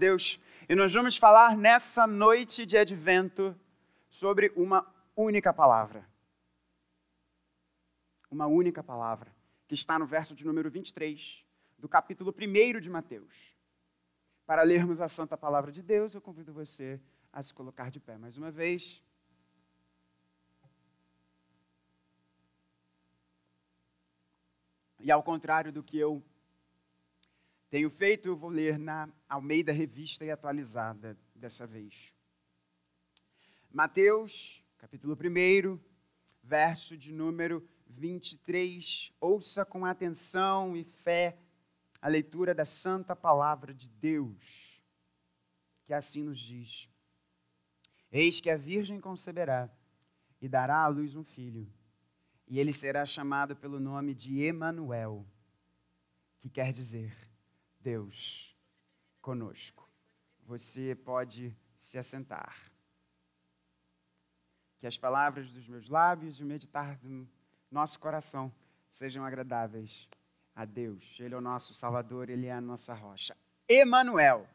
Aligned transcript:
Deus, 0.00 0.40
e 0.66 0.74
nós 0.74 0.92
vamos 0.94 1.18
falar 1.18 1.54
nessa 1.56 2.06
noite 2.06 2.64
de 2.64 2.76
advento 2.78 3.54
sobre 4.08 4.50
uma 4.56 4.90
única 5.14 5.52
palavra. 5.52 6.08
Uma 8.30 8.46
única 8.46 8.82
palavra, 8.82 9.30
que 9.68 9.74
está 9.74 9.98
no 9.98 10.06
verso 10.06 10.34
de 10.34 10.42
número 10.42 10.70
23 10.70 11.44
do 11.78 11.86
capítulo 11.86 12.34
1 12.34 12.80
de 12.80 12.88
Mateus. 12.88 13.54
Para 14.46 14.62
lermos 14.62 15.02
a 15.02 15.06
santa 15.06 15.36
palavra 15.36 15.70
de 15.70 15.82
Deus, 15.82 16.14
eu 16.14 16.20
convido 16.22 16.50
você 16.50 16.98
a 17.30 17.42
se 17.42 17.52
colocar 17.52 17.90
de 17.90 18.00
pé 18.00 18.16
mais 18.16 18.38
uma 18.38 18.50
vez. 18.50 19.02
E 24.98 25.10
ao 25.10 25.22
contrário 25.22 25.70
do 25.70 25.82
que 25.82 25.98
eu 25.98 26.22
tenho 27.70 27.88
feito, 27.88 28.26
eu 28.26 28.36
vou 28.36 28.50
ler 28.50 28.76
na 28.76 29.08
Almeida 29.28 29.70
Revista 29.70 30.24
e 30.24 30.30
Atualizada 30.30 31.16
dessa 31.36 31.68
vez. 31.68 32.12
Mateus, 33.70 34.64
capítulo 34.76 35.14
1, 35.16 35.78
verso 36.42 36.96
de 36.96 37.12
número 37.12 37.64
23. 37.86 39.12
Ouça 39.20 39.64
com 39.64 39.86
atenção 39.86 40.76
e 40.76 40.82
fé 40.82 41.38
a 42.02 42.08
leitura 42.08 42.52
da 42.52 42.64
santa 42.64 43.14
palavra 43.14 43.72
de 43.72 43.88
Deus, 43.88 44.82
que 45.84 45.94
assim 45.94 46.24
nos 46.24 46.40
diz: 46.40 46.88
Eis 48.10 48.40
que 48.40 48.50
a 48.50 48.56
Virgem 48.56 49.00
conceberá 49.00 49.70
e 50.42 50.48
dará 50.48 50.82
à 50.82 50.88
luz 50.88 51.14
um 51.14 51.22
filho, 51.22 51.72
e 52.48 52.58
ele 52.58 52.72
será 52.72 53.06
chamado 53.06 53.54
pelo 53.54 53.78
nome 53.78 54.12
de 54.12 54.42
Emanuel, 54.42 55.24
que 56.40 56.50
quer 56.50 56.72
dizer 56.72 57.29
Deus 57.80 58.56
conosco. 59.20 59.88
Você 60.46 60.94
pode 60.94 61.56
se 61.74 61.98
assentar. 61.98 62.70
Que 64.78 64.86
as 64.86 64.96
palavras 64.96 65.50
dos 65.50 65.66
meus 65.68 65.88
lábios 65.88 66.40
e 66.40 66.42
o 66.42 66.46
meditar 66.46 66.96
do 66.98 67.28
nosso 67.70 67.98
coração 67.98 68.52
sejam 68.88 69.24
agradáveis 69.24 70.08
a 70.54 70.64
Deus. 70.64 71.18
Ele 71.20 71.34
é 71.34 71.38
o 71.38 71.40
nosso 71.40 71.74
Salvador, 71.74 72.28
ele 72.28 72.46
é 72.46 72.52
a 72.52 72.60
nossa 72.60 72.94
rocha. 72.94 73.36
Emanuel. 73.68 74.48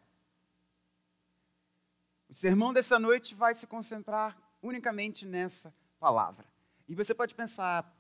O 2.28 2.34
sermão 2.34 2.74
dessa 2.74 3.00
noite 3.00 3.34
vai 3.34 3.54
se 3.54 3.66
concentrar 3.66 4.38
unicamente 4.62 5.26
nessa 5.26 5.74
palavra. 6.00 6.46
E 6.88 6.94
você 6.94 7.14
pode 7.14 7.34
pensar, 7.34 7.92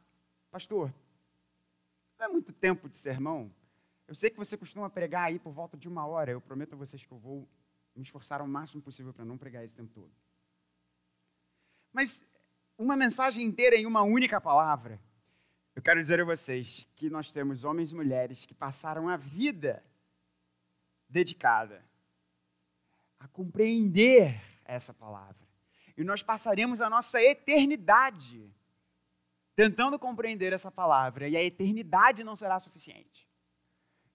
pastor, 0.51 0.93
não 2.19 2.25
é 2.25 2.29
muito 2.29 2.51
tempo 2.51 2.89
de 2.89 2.97
sermão? 2.97 3.51
Eu 4.07 4.15
sei 4.15 4.29
que 4.29 4.37
você 4.37 4.55
costuma 4.57 4.89
pregar 4.89 5.25
aí 5.25 5.39
por 5.39 5.51
volta 5.51 5.77
de 5.77 5.87
uma 5.87 6.05
hora. 6.05 6.31
Eu 6.31 6.41
prometo 6.41 6.73
a 6.73 6.77
vocês 6.77 7.03
que 7.03 7.11
eu 7.11 7.17
vou 7.17 7.47
me 7.95 8.03
esforçar 8.03 8.41
ao 8.41 8.47
máximo 8.47 8.81
possível 8.81 9.13
para 9.13 9.25
não 9.25 9.37
pregar 9.37 9.63
esse 9.63 9.75
tempo 9.75 9.91
todo. 9.93 10.11
Mas 11.91 12.25
uma 12.77 12.95
mensagem 12.95 13.45
inteira 13.45 13.75
em 13.75 13.85
uma 13.85 14.03
única 14.03 14.39
palavra. 14.39 14.99
Eu 15.75 15.81
quero 15.81 16.01
dizer 16.01 16.21
a 16.21 16.25
vocês 16.25 16.87
que 16.95 17.09
nós 17.09 17.31
temos 17.31 17.63
homens 17.63 17.91
e 17.91 17.95
mulheres 17.95 18.45
que 18.45 18.53
passaram 18.53 19.09
a 19.09 19.17
vida 19.17 19.83
dedicada 21.09 21.83
a 23.19 23.27
compreender 23.27 24.41
essa 24.65 24.93
palavra. 24.93 25.47
E 25.97 26.03
nós 26.03 26.21
passaremos 26.21 26.81
a 26.81 26.89
nossa 26.89 27.21
eternidade 27.21 28.53
tentando 29.55 29.97
compreender 29.97 30.51
essa 30.51 30.69
palavra, 30.69 31.29
e 31.29 31.37
a 31.37 31.43
eternidade 31.43 32.25
não 32.25 32.35
será 32.35 32.59
suficiente. 32.59 33.24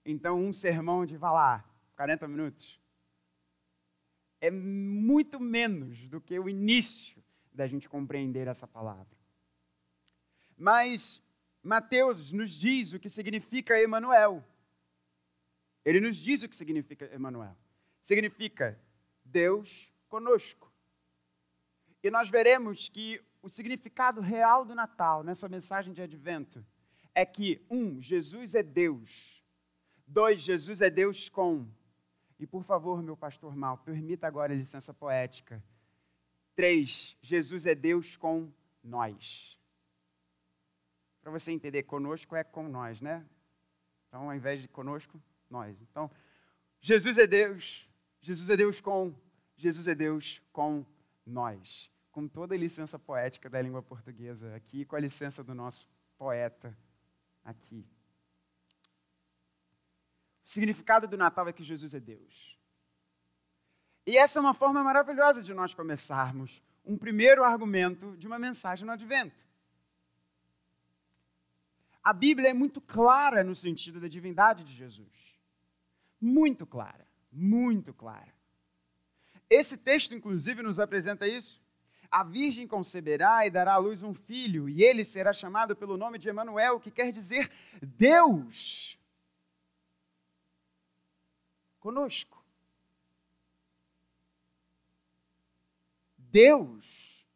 Então, 0.05 0.39
um 0.39 0.51
sermão 0.51 1.05
de, 1.05 1.15
vá 1.15 1.31
lá, 1.31 1.65
40 1.95 2.27
minutos, 2.27 2.81
é 4.39 4.49
muito 4.49 5.39
menos 5.39 6.07
do 6.07 6.19
que 6.19 6.37
o 6.39 6.49
início 6.49 7.23
da 7.53 7.67
gente 7.67 7.87
compreender 7.87 8.47
essa 8.47 8.67
palavra. 8.67 9.17
Mas 10.57 11.21
Mateus 11.61 12.31
nos 12.31 12.51
diz 12.51 12.93
o 12.93 12.99
que 12.99 13.09
significa 13.09 13.79
Emanuel. 13.79 14.43
Ele 15.85 15.99
nos 15.99 16.17
diz 16.17 16.41
o 16.41 16.49
que 16.49 16.55
significa 16.55 17.05
Emanuel. 17.13 17.55
Significa 18.01 18.79
Deus 19.23 19.93
conosco. 20.09 20.71
E 22.03 22.09
nós 22.09 22.29
veremos 22.29 22.89
que 22.89 23.21
o 23.43 23.49
significado 23.49 24.21
real 24.21 24.65
do 24.65 24.73
Natal, 24.73 25.23
nessa 25.23 25.47
mensagem 25.47 25.93
de 25.93 26.01
advento, 26.01 26.65
é 27.13 27.25
que, 27.25 27.63
um, 27.69 28.01
Jesus 28.01 28.55
é 28.55 28.63
Deus 28.63 29.40
Dois, 30.11 30.41
Jesus 30.41 30.81
é 30.81 30.89
Deus 30.89 31.29
com. 31.29 31.65
E 32.37 32.45
por 32.45 32.65
favor, 32.65 33.01
meu 33.01 33.15
pastor 33.15 33.55
Mal, 33.55 33.77
permita 33.77 34.27
agora 34.27 34.51
a 34.51 34.55
licença 34.55 34.93
poética. 34.93 35.63
Três, 36.53 37.15
Jesus 37.21 37.65
é 37.65 37.73
Deus 37.73 38.17
com 38.17 38.51
nós. 38.83 39.57
Para 41.21 41.31
você 41.31 41.53
entender, 41.53 41.83
conosco 41.83 42.35
é 42.35 42.43
com 42.43 42.67
nós, 42.67 42.99
né? 42.99 43.25
Então, 44.09 44.29
ao 44.29 44.35
invés 44.35 44.61
de 44.61 44.67
conosco, 44.67 45.17
nós. 45.49 45.81
Então, 45.81 46.11
Jesus 46.81 47.17
é 47.17 47.25
Deus, 47.25 47.89
Jesus 48.19 48.49
é 48.49 48.57
Deus 48.57 48.81
com, 48.81 49.15
Jesus 49.55 49.87
é 49.87 49.95
Deus 49.95 50.41
com 50.51 50.85
nós. 51.25 51.89
Com 52.11 52.27
toda 52.27 52.53
a 52.53 52.57
licença 52.57 52.99
poética 52.99 53.49
da 53.49 53.61
língua 53.61 53.81
portuguesa 53.81 54.53
aqui, 54.57 54.83
com 54.83 54.97
a 54.97 54.99
licença 54.99 55.41
do 55.41 55.55
nosso 55.55 55.87
poeta 56.17 56.77
aqui. 57.45 57.87
O 60.51 60.53
significado 60.53 61.07
do 61.07 61.15
Natal 61.15 61.47
é 61.47 61.53
que 61.53 61.63
Jesus 61.63 61.95
é 61.95 61.99
Deus. 62.01 62.59
E 64.05 64.17
essa 64.17 64.37
é 64.37 64.41
uma 64.41 64.53
forma 64.53 64.83
maravilhosa 64.83 65.41
de 65.41 65.53
nós 65.53 65.73
começarmos 65.73 66.61
um 66.83 66.97
primeiro 66.97 67.41
argumento 67.41 68.17
de 68.17 68.27
uma 68.27 68.37
mensagem 68.37 68.85
no 68.85 68.91
advento. 68.91 69.47
A 72.03 72.11
Bíblia 72.11 72.49
é 72.49 72.53
muito 72.53 72.81
clara 72.81 73.45
no 73.45 73.55
sentido 73.55 74.01
da 74.01 74.09
divindade 74.09 74.65
de 74.65 74.73
Jesus. 74.73 75.39
Muito 76.19 76.65
clara, 76.65 77.07
muito 77.31 77.93
clara. 77.93 78.33
Esse 79.49 79.77
texto, 79.77 80.13
inclusive, 80.13 80.61
nos 80.61 80.79
apresenta 80.79 81.25
isso. 81.25 81.61
A 82.11 82.25
Virgem 82.25 82.67
conceberá 82.67 83.47
e 83.47 83.49
dará 83.49 83.75
à 83.75 83.77
luz 83.77 84.03
um 84.03 84.13
filho, 84.13 84.67
e 84.67 84.83
ele 84.83 85.05
será 85.05 85.31
chamado 85.31 85.77
pelo 85.77 85.95
nome 85.95 86.19
de 86.19 86.27
Emanuel, 86.27 86.77
que 86.77 86.91
quer 86.91 87.09
dizer 87.13 87.49
Deus 87.81 88.99
conosco. 91.81 92.41
Deus 96.17 97.27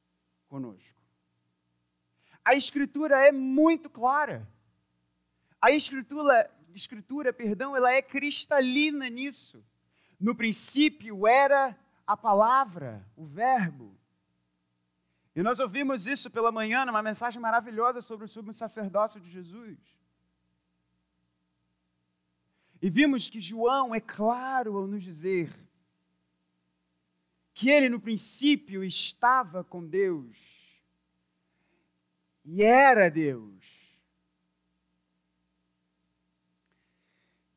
conosco. 0.48 0.96
A 2.46 2.56
escritura 2.56 3.28
é 3.28 3.32
muito 3.32 3.90
clara. 3.90 4.48
A 5.60 5.72
escritura, 5.72 6.50
escritura, 6.74 7.34
perdão, 7.34 7.76
ela 7.76 7.92
é 7.92 8.02
cristalina 8.02 9.10
nisso. 9.10 9.66
No 10.18 10.36
princípio 10.36 11.28
era 11.28 11.78
a 12.06 12.16
palavra, 12.16 13.06
o 13.18 13.26
verbo. 13.26 13.98
E 15.36 15.42
nós 15.42 15.60
ouvimos 15.60 16.06
isso 16.08 16.30
pela 16.30 16.52
manhã 16.52 16.86
numa 16.86 17.02
mensagem 17.02 17.42
maravilhosa 17.42 18.02
sobre 18.02 18.26
o 18.26 18.30
sumo 18.30 18.54
sacerdócio 18.54 19.20
de 19.20 19.30
Jesus. 19.30 19.95
E 22.86 22.90
vimos 22.92 23.30
que 23.30 23.40
João 23.40 23.96
é 23.96 24.00
claro 24.00 24.78
ao 24.78 24.86
nos 24.86 25.04
dizer 25.04 25.52
que 27.52 27.68
ele 27.68 27.90
no 27.90 28.00
princípio 28.00 28.84
estava 28.84 29.64
com 29.64 29.84
Deus 29.84 30.38
e 32.44 32.62
era 32.62 33.10
Deus. 33.10 33.66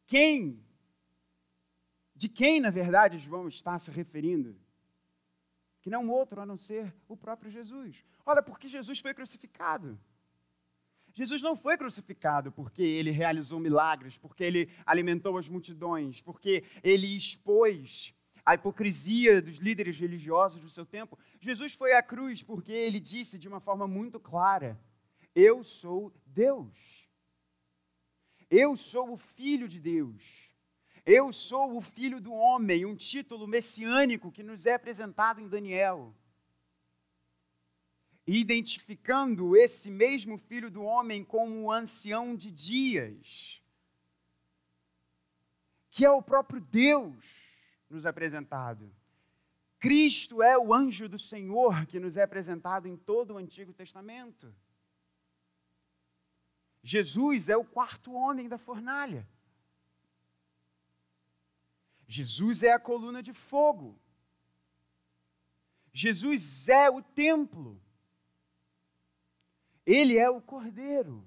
Quem, 0.06 0.65
de 2.15 2.31
quem 2.31 2.59
na 2.59 2.71
verdade 2.71 3.19
João 3.19 3.49
está 3.49 3.77
se 3.77 3.91
referindo? 3.91 4.58
Que 5.82 5.91
não 5.91 6.08
outro 6.08 6.41
a 6.41 6.47
não 6.47 6.56
ser 6.56 6.97
o 7.06 7.14
próprio 7.14 7.50
Jesus. 7.50 8.02
Olha, 8.25 8.43
porque 8.43 8.67
Jesus 8.67 8.99
foi 8.99 9.12
crucificado. 9.12 10.00
Jesus 11.19 11.43
não 11.43 11.56
foi 11.56 11.76
crucificado 11.76 12.53
porque 12.53 12.81
ele 12.81 13.11
realizou 13.11 13.59
milagres, 13.59 14.17
porque 14.17 14.44
ele 14.44 14.70
alimentou 14.87 15.37
as 15.37 15.49
multidões, 15.49 16.20
porque 16.20 16.62
ele 16.81 17.09
expôs 17.17 18.15
a 18.47 18.55
hipocrisia 18.55 19.43
dos 19.43 19.56
líderes 19.56 19.99
religiosos 19.99 20.61
do 20.61 20.70
seu 20.70 20.87
tempo. 20.87 21.19
Jesus 21.41 21.75
foi 21.75 21.93
à 21.93 22.00
cruz 22.00 22.44
porque 22.44 22.70
ele 22.70 23.00
disse 23.00 23.37
de 23.37 23.49
uma 23.49 23.59
forma 23.59 23.85
muito 23.88 24.20
clara: 24.20 24.81
Eu 25.35 25.65
sou 25.65 26.12
Deus. 26.25 27.09
Eu 28.49 28.76
sou 28.76 29.14
o 29.14 29.17
Filho 29.17 29.67
de 29.67 29.81
Deus. 29.81 30.53
Eu 31.05 31.32
sou 31.32 31.76
o 31.76 31.81
Filho 31.81 32.21
do 32.21 32.32
Homem, 32.32 32.87
um 32.87 32.94
título 32.94 33.49
messiânico 33.49 34.31
que 34.31 34.44
nos 34.44 34.67
é 34.67 34.75
apresentado 34.75 35.41
em 35.41 35.49
Daniel 35.49 36.14
identificando 38.30 39.56
esse 39.56 39.90
mesmo 39.90 40.36
filho 40.36 40.70
do 40.70 40.82
homem 40.82 41.25
como 41.25 41.62
o 41.62 41.72
ancião 41.72 42.36
de 42.36 42.50
dias, 42.50 43.62
que 45.90 46.04
é 46.04 46.10
o 46.10 46.22
próprio 46.22 46.60
Deus. 46.60 47.48
nos 47.88 48.04
apresentado. 48.04 48.94
Cristo 49.78 50.42
é 50.42 50.58
o 50.58 50.75
anjo 50.75 51.08
do 51.08 51.19
Senhor 51.19 51.86
que 51.86 51.98
nos 51.98 52.19
é 52.19 52.22
apresentado 52.22 52.86
em 52.86 52.98
todo 52.98 53.32
o 53.32 53.38
Antigo 53.38 53.72
Testamento. 53.72 54.54
Jesus 56.82 57.48
é 57.48 57.56
o 57.56 57.64
quarto 57.64 58.12
homem 58.12 58.46
da 58.46 58.58
fornalha. 58.58 59.26
Jesus 62.06 62.62
é 62.62 62.72
a 62.72 62.78
coluna 62.78 63.22
de 63.22 63.32
fogo. 63.32 63.98
Jesus 65.90 66.69
é 66.69 66.90
o 66.90 67.00
templo. 67.02 67.80
Ele 69.88 70.19
é 70.19 70.29
o 70.29 70.38
cordeiro. 70.38 71.26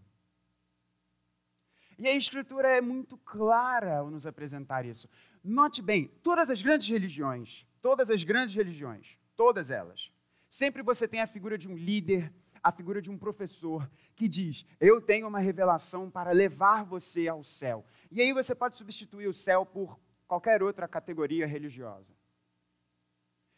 E 1.97 2.07
a 2.07 2.15
Escritura 2.15 2.67
é 2.67 2.79
muito 2.79 3.17
clara 3.17 3.97
ao 3.97 4.11
nos 4.11 4.27
apresentar 4.27 4.85
isso. 4.85 5.09
Note 5.43 5.81
bem, 5.81 6.07
todas 6.21 6.47
as 6.47 6.61
grandes 6.61 6.87
religiões, 6.87 7.65
todas 7.81 8.11
as 8.11 8.23
grandes 8.23 8.53
religiões, 8.53 9.17
todas 9.35 9.71
elas, 9.71 10.11
sempre 10.47 10.83
você 10.83 11.07
tem 11.07 11.21
a 11.21 11.27
figura 11.27 11.57
de 11.57 11.67
um 11.67 11.75
líder, 11.75 12.31
a 12.61 12.71
figura 12.71 13.01
de 13.01 13.09
um 13.09 13.17
professor 13.17 13.89
que 14.15 14.27
diz: 14.27 14.63
Eu 14.79 15.01
tenho 15.01 15.27
uma 15.27 15.39
revelação 15.39 16.07
para 16.07 16.29
levar 16.29 16.85
você 16.85 17.27
ao 17.27 17.43
céu. 17.43 17.83
E 18.11 18.21
aí 18.21 18.31
você 18.31 18.53
pode 18.53 18.77
substituir 18.77 19.25
o 19.25 19.33
céu 19.33 19.65
por 19.65 19.99
qualquer 20.27 20.61
outra 20.61 20.87
categoria 20.87 21.47
religiosa. 21.47 22.13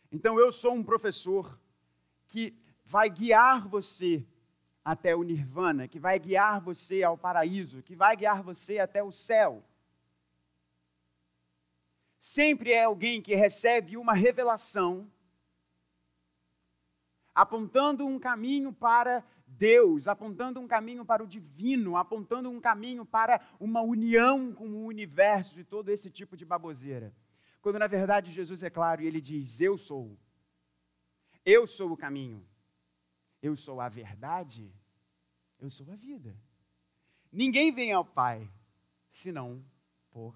Então 0.10 0.40
eu 0.40 0.50
sou 0.50 0.74
um 0.74 0.84
professor 0.84 1.60
que 2.30 2.58
vai 2.86 3.10
guiar 3.10 3.68
você 3.68 4.26
até 4.84 5.16
o 5.16 5.24
nirvana, 5.24 5.88
que 5.88 6.00
vai 6.00 6.20
guiar 6.20 6.60
você 6.60 7.04
ao 7.04 7.18
paraíso, 7.18 7.82
que 7.82 7.96
vai 7.96 8.16
guiar 8.18 8.44
você 8.44 8.80
até 8.80 9.02
o 9.02 9.12
céu. 9.12 9.64
Sempre 12.20 12.72
é 12.72 12.84
alguém 12.84 13.22
que 13.22 13.36
recebe 13.36 13.98
uma 13.98 14.14
revelação 14.14 15.10
apontando 17.34 18.06
um 18.06 18.20
caminho 18.20 18.72
para 18.72 19.24
Deus, 19.48 20.08
apontando 20.08 20.60
um 20.60 20.68
caminho 20.68 21.06
para 21.06 21.24
o 21.24 21.28
divino, 21.28 21.98
apontando 21.98 22.50
um 22.50 22.60
caminho 22.60 23.06
para 23.06 23.42
uma 23.60 23.82
união 23.82 24.54
com 24.54 24.68
o 24.68 24.86
universo 24.86 25.60
e 25.60 25.64
todo 25.64 25.90
esse 25.90 26.10
tipo 26.10 26.38
de 26.38 26.46
baboseira. 26.46 27.14
Quando 27.62 27.80
na 27.80 27.88
verdade 27.88 28.32
Jesus 28.32 28.62
é 28.64 28.70
claro 28.70 29.02
e 29.02 29.08
ele 29.08 29.22
diz: 29.22 29.62
Eu 29.62 29.78
sou. 29.78 30.18
Eu 31.46 31.66
sou 31.66 31.92
o 31.92 31.98
caminho. 31.98 32.46
Eu 33.44 33.58
sou 33.58 33.82
a 33.82 33.90
verdade. 33.90 34.74
Eu 35.60 35.70
sou 35.70 35.92
a 35.92 35.96
vida. 35.98 36.34
Ninguém 37.30 37.74
vem 37.74 37.92
ao 37.92 38.06
Pai 38.06 38.50
senão 39.10 39.62
por 40.12 40.34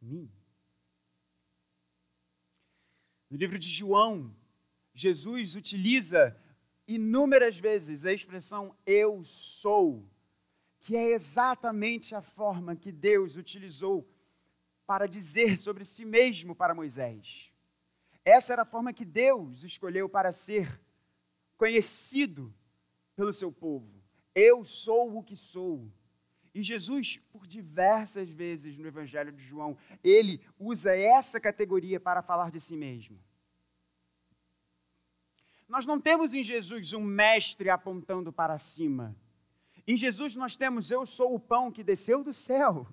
mim. 0.00 0.30
No 3.28 3.36
livro 3.36 3.58
de 3.58 3.68
João, 3.68 4.32
Jesus 4.94 5.56
utiliza 5.56 6.40
inúmeras 6.86 7.58
vezes 7.58 8.04
a 8.04 8.12
expressão 8.12 8.74
eu 8.86 9.24
sou, 9.24 10.08
que 10.78 10.96
é 10.96 11.10
exatamente 11.10 12.14
a 12.14 12.22
forma 12.22 12.76
que 12.76 12.92
Deus 12.92 13.34
utilizou 13.34 14.08
para 14.86 15.06
dizer 15.06 15.58
sobre 15.58 15.84
si 15.84 16.04
mesmo 16.04 16.54
para 16.54 16.74
Moisés. 16.74 17.52
Essa 18.24 18.52
era 18.52 18.62
a 18.62 18.66
forma 18.66 18.92
que 18.92 19.04
Deus 19.04 19.64
escolheu 19.64 20.08
para 20.08 20.30
ser 20.30 20.80
conhecido 21.58 22.54
pelo 23.14 23.32
seu 23.32 23.52
povo. 23.52 24.00
Eu 24.34 24.64
sou 24.64 25.18
o 25.18 25.22
que 25.22 25.36
sou. 25.36 25.92
E 26.54 26.62
Jesus, 26.62 27.18
por 27.30 27.46
diversas 27.46 28.30
vezes 28.30 28.78
no 28.78 28.86
Evangelho 28.86 29.32
de 29.32 29.44
João, 29.44 29.76
ele 30.02 30.40
usa 30.58 30.96
essa 30.96 31.38
categoria 31.38 32.00
para 32.00 32.22
falar 32.22 32.50
de 32.50 32.60
si 32.60 32.76
mesmo. 32.76 33.18
Nós 35.68 35.84
não 35.84 36.00
temos 36.00 36.32
em 36.32 36.42
Jesus 36.42 36.94
um 36.94 37.02
mestre 37.02 37.68
apontando 37.68 38.32
para 38.32 38.56
cima. 38.56 39.14
Em 39.86 39.96
Jesus 39.96 40.34
nós 40.34 40.56
temos 40.56 40.90
eu 40.90 41.04
sou 41.04 41.34
o 41.34 41.40
pão 41.40 41.70
que 41.70 41.84
desceu 41.84 42.24
do 42.24 42.32
céu. 42.32 42.86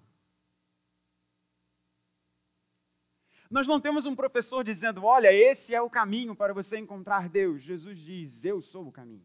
Nós 3.56 3.69
não 3.69 3.80
temos 3.80 4.06
um 4.06 4.13
professor 4.13 4.66
dizendo, 4.66 5.06
olha, 5.06 5.31
esse 5.31 5.74
é 5.74 5.81
o 5.81 5.90
caminho 5.90 6.36
para 6.36 6.54
você 6.54 6.78
encontrar 6.78 7.30
Deus. 7.30 7.63
Jesus 7.63 7.98
diz, 7.98 8.44
eu 8.44 8.62
sou 8.62 8.86
o 8.86 8.92
caminho. 8.92 9.24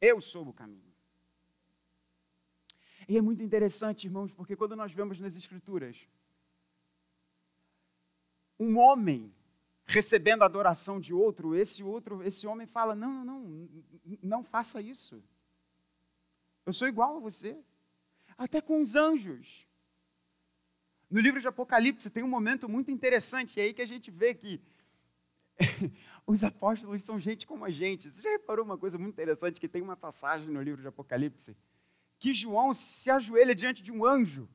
Eu 0.00 0.20
sou 0.20 0.48
o 0.48 0.52
caminho. 0.52 0.92
E 3.08 3.16
é 3.16 3.22
muito 3.22 3.40
interessante, 3.40 4.08
irmãos, 4.08 4.32
porque 4.32 4.56
quando 4.56 4.74
nós 4.74 4.90
vemos 4.92 5.20
nas 5.20 5.36
Escrituras 5.36 6.08
um 8.58 8.76
homem 8.76 9.32
recebendo 9.86 10.42
a 10.42 10.46
adoração 10.46 10.98
de 10.98 11.14
outro, 11.14 11.54
esse 11.54 11.84
outro, 11.84 12.20
esse 12.24 12.48
homem 12.48 12.66
fala: 12.66 12.96
não, 12.96 13.24
não, 13.24 13.40
não, 13.44 13.70
não 14.20 14.42
faça 14.42 14.82
isso. 14.82 15.22
Eu 16.66 16.72
sou 16.72 16.88
igual 16.88 17.18
a 17.18 17.20
você. 17.20 17.56
Até 18.36 18.60
com 18.60 18.82
os 18.82 18.96
anjos. 18.96 19.68
No 21.12 21.20
livro 21.20 21.38
de 21.38 21.46
Apocalipse 21.46 22.08
tem 22.08 22.22
um 22.22 22.28
momento 22.28 22.66
muito 22.66 22.90
interessante, 22.90 23.60
é 23.60 23.64
aí 23.64 23.74
que 23.74 23.82
a 23.82 23.86
gente 23.86 24.10
vê 24.10 24.34
que 24.34 24.62
os 26.26 26.42
apóstolos 26.42 27.04
são 27.04 27.20
gente 27.20 27.46
como 27.46 27.66
a 27.66 27.70
gente. 27.70 28.10
Você 28.10 28.22
já 28.22 28.30
reparou 28.30 28.64
uma 28.64 28.78
coisa 28.78 28.96
muito 28.96 29.12
interessante 29.12 29.60
que 29.60 29.68
tem 29.68 29.82
uma 29.82 29.94
passagem 29.94 30.48
no 30.48 30.62
livro 30.62 30.80
de 30.80 30.88
Apocalipse 30.88 31.54
que 32.18 32.32
João 32.32 32.72
se 32.72 33.10
ajoelha 33.10 33.54
diante 33.54 33.82
de 33.82 33.92
um 33.92 34.06
anjo. 34.06 34.48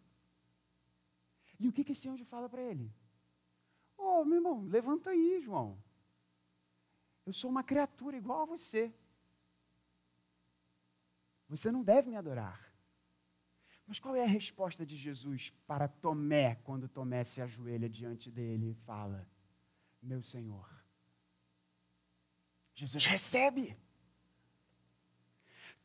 E 1.59 1.68
o 1.68 1.71
que, 1.71 1.83
que 1.83 1.92
esse 1.92 2.09
anjo 2.09 2.25
fala 2.25 2.50
para 2.50 2.63
ele? 2.63 2.92
Oh, 3.95 4.25
meu 4.25 4.38
irmão, 4.38 4.63
levanta 4.63 5.12
aí, 5.12 5.39
João. 5.39 5.77
Eu 7.24 7.33
sou 7.33 7.51
uma 7.51 7.63
criatura 7.63 8.18
igual 8.18 8.42
a 8.42 8.45
você. 8.45 8.92
Você 11.50 11.69
não 11.71 11.83
deve 11.83 12.10
me 12.10 12.15
adorar. 12.15 12.66
Mas 13.88 14.00
qual 14.00 14.16
é 14.16 14.24
a 14.24 14.28
resposta 14.28 14.86
de 14.86 14.98
Jesus 14.98 15.54
para 15.66 15.88
Tomé, 15.88 16.56
quando 16.56 16.89
Tomé 16.89 17.24
se 17.24 17.42
ajoelha 17.42 17.89
diante 17.89 18.30
dele 18.30 18.72
e 18.72 18.86
fala: 18.86 19.25
Meu 20.04 20.22
Senhor? 20.22 20.69
Jesus 22.75 23.06
recebe. 23.06 23.78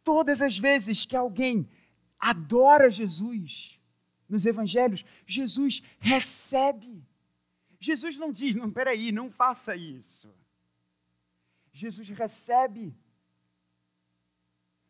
Todas 0.03 0.43
as 0.43 0.59
vezes 0.59 1.07
que 1.07 1.17
alguém 1.17 1.69
adora 2.19 2.91
Jesus 2.91 3.81
nos 4.29 4.45
evangelhos, 4.47 5.05
Jesus 5.27 5.83
recebe. 6.01 7.07
Jesus 7.79 8.19
não 8.19 8.33
diz, 8.33 8.57
não, 8.57 8.71
peraí, 8.71 9.13
não 9.13 9.31
faça 9.31 9.77
isso. 9.77 10.35
Jesus 11.73 12.09
recebe. 12.09 12.95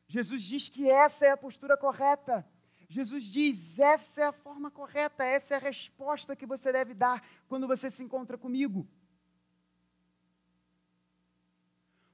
Jesus 0.07 0.42
diz 0.42 0.69
que 0.69 0.88
essa 0.88 1.26
é 1.26 1.31
a 1.31 1.37
postura 1.37 1.76
correta. 1.76 2.47
Jesus 2.92 3.25
diz: 3.25 3.78
essa 3.78 4.22
é 4.22 4.25
a 4.26 4.32
forma 4.32 4.70
correta, 4.70 5.25
essa 5.25 5.54
é 5.54 5.56
a 5.56 5.61
resposta 5.61 6.37
que 6.37 6.46
você 6.46 6.70
deve 6.70 6.92
dar 6.92 7.26
quando 7.49 7.66
você 7.66 7.88
se 7.88 8.04
encontra 8.04 8.37
comigo. 8.37 8.87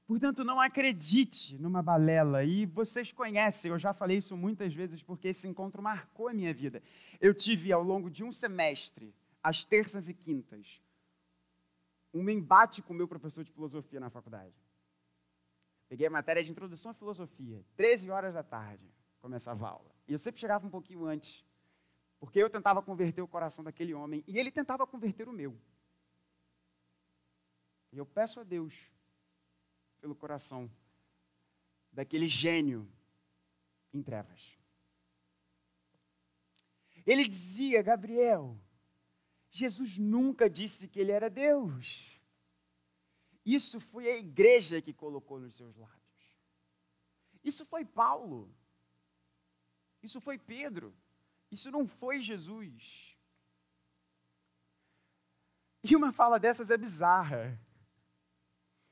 Portanto, 0.07 0.43
não 0.43 0.59
acredite 0.59 1.55
numa 1.59 1.83
balela. 1.83 2.43
E 2.43 2.65
vocês 2.65 3.11
conhecem, 3.11 3.69
eu 3.69 3.77
já 3.77 3.93
falei 3.93 4.17
isso 4.17 4.35
muitas 4.35 4.73
vezes, 4.73 5.03
porque 5.03 5.27
esse 5.27 5.47
encontro 5.47 5.83
marcou 5.83 6.27
a 6.29 6.33
minha 6.33 6.51
vida. 6.51 6.81
Eu 7.21 7.31
tive, 7.33 7.71
ao 7.71 7.83
longo 7.83 8.09
de 8.09 8.23
um 8.23 8.31
semestre, 8.31 9.13
às 9.43 9.65
terças 9.65 10.09
e 10.09 10.13
quintas, 10.13 10.81
um 12.11 12.27
embate 12.27 12.81
com 12.81 12.93
o 12.93 12.95
meu 12.95 13.07
professor 13.07 13.43
de 13.43 13.51
filosofia 13.51 13.99
na 13.99 14.09
faculdade. 14.09 14.55
Peguei 15.87 16.07
a 16.07 16.09
matéria 16.09 16.43
de 16.43 16.49
introdução 16.49 16.91
à 16.91 16.93
filosofia, 16.95 17.63
13 17.75 18.09
horas 18.09 18.33
da 18.33 18.43
tarde, 18.43 18.91
começava 19.19 19.67
a 19.67 19.69
aula. 19.71 19.98
E 20.09 20.11
eu 20.11 20.17
sempre 20.17 20.41
chegava 20.41 20.65
um 20.65 20.71
pouquinho 20.71 21.05
antes, 21.05 21.45
porque 22.19 22.39
eu 22.39 22.49
tentava 22.49 22.81
converter 22.81 23.21
o 23.21 23.27
coração 23.27 23.63
daquele 23.63 23.93
homem 23.93 24.23
e 24.27 24.39
ele 24.39 24.49
tentava 24.49 24.87
converter 24.87 25.29
o 25.29 25.31
meu. 25.31 25.55
E 27.93 27.97
eu 27.99 28.07
peço 28.07 28.39
a 28.39 28.43
Deus 28.43 28.73
pelo 30.01 30.15
coração 30.15 30.67
daquele 31.91 32.27
gênio 32.27 32.91
em 33.93 34.01
trevas. 34.01 34.57
Ele 37.05 37.27
dizia, 37.27 37.83
Gabriel, 37.83 38.59
Jesus 39.51 39.99
nunca 39.99 40.49
disse 40.49 40.87
que 40.87 40.99
ele 40.99 41.11
era 41.11 41.29
Deus. 41.29 42.19
Isso 43.45 43.79
foi 43.79 44.09
a 44.09 44.17
igreja 44.17 44.81
que 44.81 44.91
colocou 44.91 45.39
nos 45.39 45.55
seus 45.55 45.75
lábios. 45.77 45.99
Isso 47.43 47.63
foi 47.63 47.85
Paulo. 47.85 48.51
Isso 50.01 50.19
foi 50.21 50.37
Pedro. 50.37 50.93
Isso 51.51 51.71
não 51.71 51.87
foi 51.87 52.21
Jesus. 52.21 53.17
E 55.83 55.95
uma 55.95 56.11
fala 56.11 56.39
dessas 56.39 56.69
é 56.69 56.77
bizarra. 56.77 57.59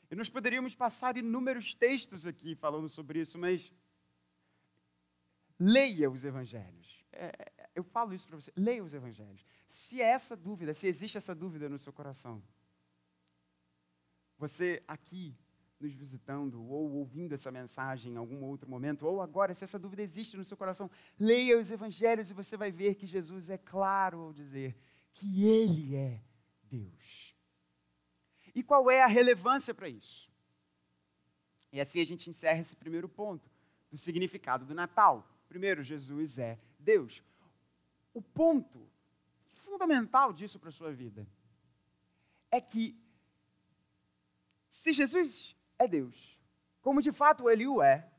E 0.10 0.16
nós 0.16 0.30
poderíamos 0.30 0.74
passar 0.74 1.18
inúmeros 1.18 1.76
textos 1.76 2.26
aqui 2.26 2.56
falando 2.56 2.90
sobre 2.90 3.20
isso, 3.20 3.38
mas 3.38 3.72
leia 5.60 6.10
os 6.10 6.24
evangelhos. 6.24 7.04
É, 7.12 7.52
eu 7.76 7.84
falo 7.84 8.14
isso 8.14 8.28
para 8.28 8.38
você, 8.38 8.52
leia 8.56 8.84
os 8.84 8.94
evangelhos. 8.94 9.46
Se 9.68 10.02
é 10.02 10.06
essa 10.06 10.36
dúvida, 10.36 10.74
se 10.74 10.88
existe 10.88 11.18
essa 11.18 11.36
dúvida 11.36 11.68
no 11.68 11.78
seu 11.78 11.92
coração, 11.92 12.42
você 14.38 14.82
aqui 14.88 15.36
nos 15.80 15.94
visitando 15.94 16.62
ou 16.64 16.92
ouvindo 16.94 17.34
essa 17.34 17.52
mensagem 17.52 18.14
em 18.14 18.18
algum 18.18 18.44
outro 18.44 18.70
momento, 18.70 19.06
ou 19.06 19.22
agora, 19.22 19.54
se 19.54 19.64
essa 19.64 19.78
dúvida 19.78 20.02
existe 20.02 20.36
no 20.36 20.44
seu 20.44 20.58
coração, 20.58 20.90
leia 21.20 21.58
os 21.58 21.70
evangelhos 21.70 22.30
e 22.32 22.34
você 22.34 22.58
vai 22.58 22.72
ver 22.72 22.96
que 22.96 23.06
Jesus 23.06 23.50
é 23.50 23.58
claro 23.58 24.20
ao 24.20 24.34
dizer 24.34 24.76
que 25.14 25.46
Ele 25.46 25.96
é 25.96 26.22
Deus. 26.64 27.36
E 28.56 28.64
qual 28.64 28.90
é 28.90 29.02
a 29.02 29.08
relevância 29.08 29.74
para 29.74 29.88
isso? 29.88 30.30
E 31.72 31.80
assim 31.80 32.02
a 32.02 32.06
gente 32.06 32.30
encerra 32.30 32.60
esse 32.60 32.76
primeiro 32.76 33.08
ponto 33.08 33.50
do 33.92 33.98
significado 33.98 34.66
do 34.66 34.74
Natal. 34.74 35.28
Primeiro, 35.48 35.84
Jesus 35.84 36.40
é 36.40 36.60
Deus. 36.80 37.24
O 38.14 38.22
ponto 38.22 38.90
fundamental 39.46 40.34
disso 40.34 40.60
para 40.60 40.70
a 40.70 40.72
sua 40.72 40.92
vida 40.92 41.28
é 42.50 42.60
que 42.60 43.00
se 44.68 44.94
Jesus 44.94 45.57
é 45.80 45.88
Deus, 45.88 46.38
como 46.82 47.02
de 47.02 47.12
fato 47.12 47.50
ele 47.50 47.68
o 47.68 47.82
é, 47.82 48.10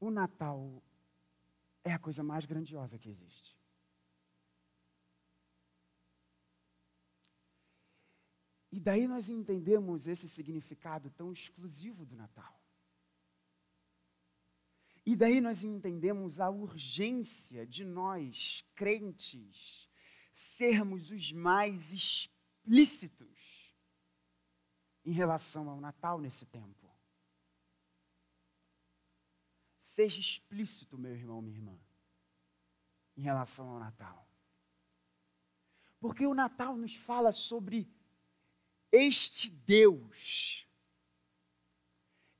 o 0.00 0.10
Natal 0.10 0.82
é 1.84 1.92
a 1.92 1.98
coisa 1.98 2.22
mais 2.22 2.44
grandiosa 2.44 2.98
que 2.98 3.08
existe. 3.08 3.56
E 8.72 8.80
daí 8.80 9.06
nós 9.06 9.28
entendemos 9.28 10.06
esse 10.06 10.28
significado 10.28 11.10
tão 11.10 11.30
exclusivo 11.30 12.06
do 12.06 12.16
Natal. 12.16 12.58
E 15.04 15.14
daí 15.14 15.40
nós 15.40 15.62
entendemos 15.62 16.40
a 16.40 16.48
urgência 16.48 17.66
de 17.66 17.84
nós, 17.84 18.64
crentes, 18.74 19.81
sermos 20.32 21.10
os 21.10 21.30
mais 21.30 21.92
explícitos 21.92 23.76
em 25.04 25.12
relação 25.12 25.68
ao 25.68 25.80
Natal 25.80 26.18
nesse 26.18 26.46
tempo. 26.46 26.90
Seja 29.76 30.18
explícito, 30.20 30.96
meu 30.96 31.14
irmão, 31.14 31.42
minha 31.42 31.56
irmã, 31.56 31.78
em 33.16 33.22
relação 33.22 33.68
ao 33.68 33.78
Natal. 33.78 34.26
Porque 36.00 36.26
o 36.26 36.34
Natal 36.34 36.76
nos 36.76 36.94
fala 36.94 37.30
sobre 37.30 37.88
este 38.90 39.50
Deus. 39.50 40.66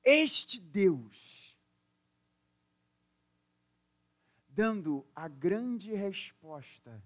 Este 0.03 0.59
Deus. 0.59 1.57
Dando 4.49 5.07
a 5.15 5.29
grande 5.29 5.95
resposta 5.95 7.03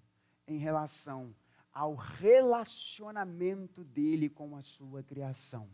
em 0.46 0.58
relação 0.58 1.34
ao 1.72 1.94
relacionamento 1.94 3.84
dele 3.84 4.28
com 4.28 4.56
a 4.56 4.62
sua 4.62 5.02
criação. 5.02 5.68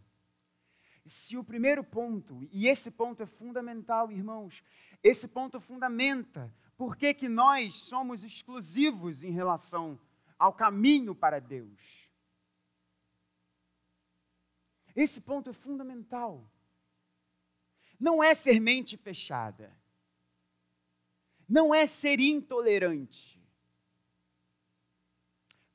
Se 1.04 1.36
o 1.36 1.44
primeiro 1.44 1.82
ponto, 1.82 2.46
e 2.50 2.68
esse 2.68 2.90
ponto 2.90 3.22
é 3.22 3.26
fundamental, 3.26 4.10
irmãos, 4.10 4.62
esse 5.02 5.28
ponto 5.28 5.60
fundamenta 5.60 6.52
por 6.76 6.96
que, 6.96 7.12
que 7.12 7.28
nós 7.28 7.74
somos 7.74 8.24
exclusivos 8.24 9.24
em 9.24 9.30
relação 9.30 9.98
ao 10.38 10.52
caminho 10.52 11.14
para 11.14 11.40
Deus. 11.40 12.08
Esse 14.94 15.20
ponto 15.20 15.50
é 15.50 15.52
fundamental. 15.52 16.44
Não 17.98 18.22
é 18.22 18.34
ser 18.34 18.60
mente 18.60 18.96
fechada. 18.96 19.76
Não 21.48 21.74
é 21.74 21.86
ser 21.86 22.20
intolerante. 22.20 23.41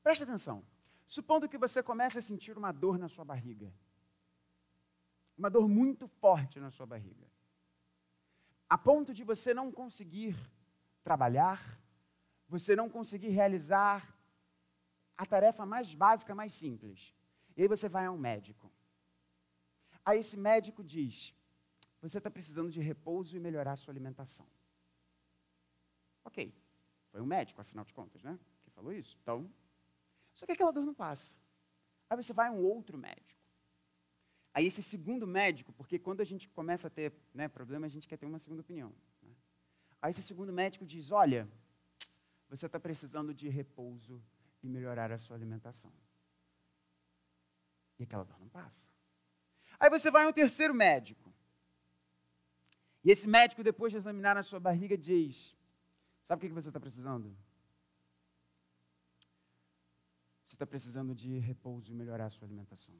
Preste 0.08 0.24
atenção. 0.24 0.64
Supondo 1.06 1.46
que 1.50 1.58
você 1.58 1.82
comece 1.82 2.18
a 2.18 2.22
sentir 2.22 2.56
uma 2.56 2.72
dor 2.72 2.96
na 2.98 3.10
sua 3.10 3.26
barriga. 3.26 3.70
Uma 5.36 5.50
dor 5.50 5.68
muito 5.68 6.08
forte 6.08 6.58
na 6.58 6.70
sua 6.70 6.86
barriga. 6.86 7.26
A 8.70 8.78
ponto 8.78 9.12
de 9.12 9.22
você 9.22 9.52
não 9.52 9.70
conseguir 9.70 10.34
trabalhar, 11.04 11.78
você 12.48 12.74
não 12.74 12.88
conseguir 12.88 13.28
realizar 13.28 14.18
a 15.14 15.26
tarefa 15.26 15.66
mais 15.66 15.94
básica, 15.94 16.34
mais 16.34 16.54
simples. 16.54 17.14
E 17.54 17.60
aí 17.60 17.68
você 17.68 17.86
vai 17.86 18.06
a 18.06 18.10
um 18.10 18.16
médico. 18.16 18.72
Aí 20.02 20.20
esse 20.20 20.38
médico 20.38 20.82
diz: 20.82 21.34
você 22.00 22.16
está 22.16 22.30
precisando 22.30 22.70
de 22.70 22.80
repouso 22.80 23.36
e 23.36 23.40
melhorar 23.40 23.72
a 23.72 23.76
sua 23.76 23.92
alimentação. 23.92 24.46
Ok, 26.24 26.50
foi 27.10 27.20
um 27.20 27.26
médico, 27.26 27.60
afinal 27.60 27.84
de 27.84 27.92
contas, 27.92 28.22
né? 28.22 28.40
Que 28.62 28.70
falou 28.70 28.90
isso. 28.90 29.14
Então, 29.20 29.52
só 30.38 30.46
que 30.46 30.52
aquela 30.52 30.70
dor 30.70 30.86
não 30.86 30.94
passa. 30.94 31.34
Aí 32.08 32.16
você 32.16 32.32
vai 32.32 32.46
a 32.46 32.52
um 32.52 32.62
outro 32.62 32.96
médico. 32.96 33.42
Aí 34.54 34.66
esse 34.66 34.80
segundo 34.84 35.26
médico, 35.26 35.72
porque 35.72 35.98
quando 35.98 36.20
a 36.20 36.24
gente 36.24 36.48
começa 36.50 36.86
a 36.86 36.90
ter 36.90 37.12
né, 37.34 37.48
problema, 37.48 37.86
a 37.86 37.88
gente 37.88 38.06
quer 38.06 38.16
ter 38.16 38.24
uma 38.24 38.38
segunda 38.38 38.60
opinião. 38.60 38.94
Né? 39.20 39.34
Aí 40.00 40.10
esse 40.10 40.22
segundo 40.22 40.52
médico 40.52 40.86
diz: 40.86 41.10
olha, 41.10 41.48
você 42.48 42.66
está 42.66 42.78
precisando 42.78 43.34
de 43.34 43.48
repouso 43.48 44.22
e 44.62 44.68
melhorar 44.68 45.10
a 45.10 45.18
sua 45.18 45.34
alimentação. 45.34 45.92
E 47.98 48.04
aquela 48.04 48.22
dor 48.22 48.38
não 48.38 48.48
passa. 48.48 48.88
Aí 49.80 49.90
você 49.90 50.08
vai 50.08 50.24
a 50.24 50.28
um 50.28 50.32
terceiro 50.32 50.72
médico. 50.72 51.34
E 53.02 53.10
esse 53.10 53.26
médico, 53.26 53.64
depois 53.64 53.90
de 53.90 53.96
examinar 53.96 54.36
a 54.36 54.44
sua 54.44 54.60
barriga, 54.60 54.96
diz: 54.96 55.56
Sabe 56.22 56.46
o 56.46 56.48
que 56.48 56.54
você 56.54 56.68
está 56.68 56.78
precisando? 56.78 57.36
Você 60.48 60.54
está 60.54 60.66
precisando 60.66 61.14
de 61.14 61.38
repouso 61.40 61.92
e 61.92 61.94
melhorar 61.94 62.24
a 62.24 62.30
sua 62.30 62.48
alimentação. 62.48 62.98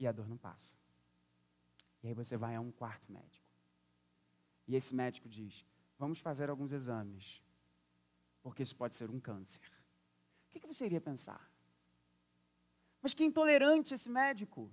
E 0.00 0.04
a 0.04 0.10
dor 0.10 0.28
não 0.28 0.36
passa. 0.36 0.76
E 2.02 2.08
aí 2.08 2.12
você 2.12 2.36
vai 2.36 2.56
a 2.56 2.60
um 2.60 2.72
quarto 2.72 3.12
médico. 3.12 3.46
E 4.66 4.74
esse 4.74 4.92
médico 4.92 5.28
diz: 5.28 5.64
Vamos 5.96 6.18
fazer 6.18 6.50
alguns 6.50 6.72
exames, 6.72 7.40
porque 8.42 8.64
isso 8.64 8.74
pode 8.74 8.96
ser 8.96 9.08
um 9.10 9.20
câncer. 9.20 9.62
O 10.48 10.58
que, 10.58 10.66
você 10.66 10.86
iria 10.86 11.00
pensar? 11.00 11.48
Mas 13.00 13.14
que 13.14 13.22
intolerante 13.22 13.94
esse 13.94 14.10
médico. 14.10 14.72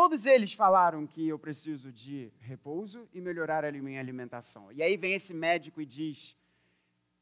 Todos 0.00 0.26
eles 0.26 0.52
falaram 0.52 1.04
que 1.08 1.26
eu 1.26 1.36
preciso 1.36 1.90
de 1.90 2.32
repouso 2.38 3.08
e 3.12 3.20
melhorar 3.20 3.64
a 3.64 3.72
minha 3.72 3.98
alimentação. 3.98 4.70
E 4.70 4.80
aí 4.80 4.96
vem 4.96 5.14
esse 5.14 5.34
médico 5.34 5.82
e 5.82 5.84
diz 5.84 6.36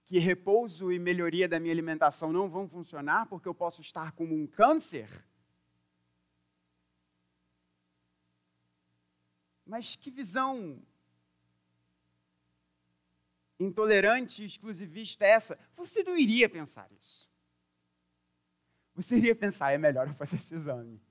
que 0.05 0.19
repouso 0.19 0.93
e 0.93 0.99
melhoria 0.99 1.49
da 1.49 1.59
minha 1.59 1.73
alimentação 1.73 2.31
não 2.31 2.51
vão 2.51 2.69
funcionar 2.69 3.25
porque 3.31 3.49
eu 3.49 3.55
posso 3.55 3.81
estar 3.81 4.13
como 4.13 4.35
um 4.35 4.47
câncer. 4.47 5.09
Mas 9.65 9.97
que 9.97 10.11
visão 10.11 10.79
intolerante 13.59 14.43
e 14.43 14.47
exclusivista 14.47 15.25
é 15.25 15.31
essa? 15.31 15.59
Você 15.79 16.05
não 16.05 16.19
iria 16.19 16.47
pensar 16.47 16.93
isso. 17.01 17.27
Você 18.95 19.17
iria 19.17 19.35
pensar, 19.35 19.73
é 19.73 19.79
melhor 19.79 20.09
eu 20.09 20.15
fazer 20.15 20.37
esse 20.37 20.53
exame 20.53 21.06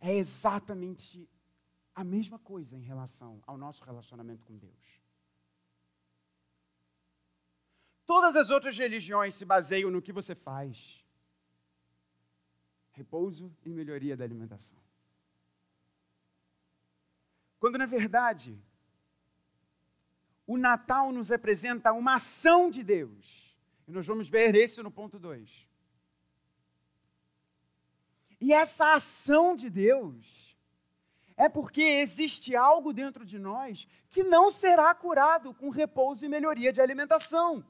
é 0.00 0.14
exatamente 0.14 1.28
a 1.94 2.04
mesma 2.04 2.38
coisa 2.38 2.76
em 2.76 2.82
relação 2.82 3.42
ao 3.46 3.56
nosso 3.58 3.84
relacionamento 3.84 4.44
com 4.44 4.56
Deus. 4.56 5.02
Todas 8.06 8.36
as 8.36 8.50
outras 8.50 8.78
religiões 8.78 9.34
se 9.34 9.44
baseiam 9.44 9.90
no 9.90 10.00
que 10.00 10.12
você 10.12 10.34
faz: 10.34 11.04
repouso 12.92 13.54
e 13.64 13.70
melhoria 13.70 14.16
da 14.16 14.24
alimentação. 14.24 14.78
Quando, 17.58 17.76
na 17.76 17.86
verdade, 17.86 18.56
o 20.46 20.56
Natal 20.56 21.12
nos 21.12 21.28
representa 21.28 21.92
uma 21.92 22.14
ação 22.14 22.70
de 22.70 22.82
Deus. 22.82 23.54
E 23.86 23.92
nós 23.92 24.06
vamos 24.06 24.28
ver 24.28 24.54
isso 24.54 24.82
no 24.82 24.90
ponto 24.90 25.18
2. 25.18 25.67
E 28.40 28.52
essa 28.52 28.94
ação 28.94 29.56
de 29.56 29.68
Deus 29.68 30.56
é 31.36 31.48
porque 31.48 31.82
existe 31.82 32.56
algo 32.56 32.92
dentro 32.92 33.24
de 33.24 33.38
nós 33.38 33.86
que 34.08 34.22
não 34.22 34.50
será 34.50 34.94
curado 34.94 35.54
com 35.54 35.70
repouso 35.70 36.24
e 36.24 36.28
melhoria 36.28 36.72
de 36.72 36.80
alimentação. 36.80 37.64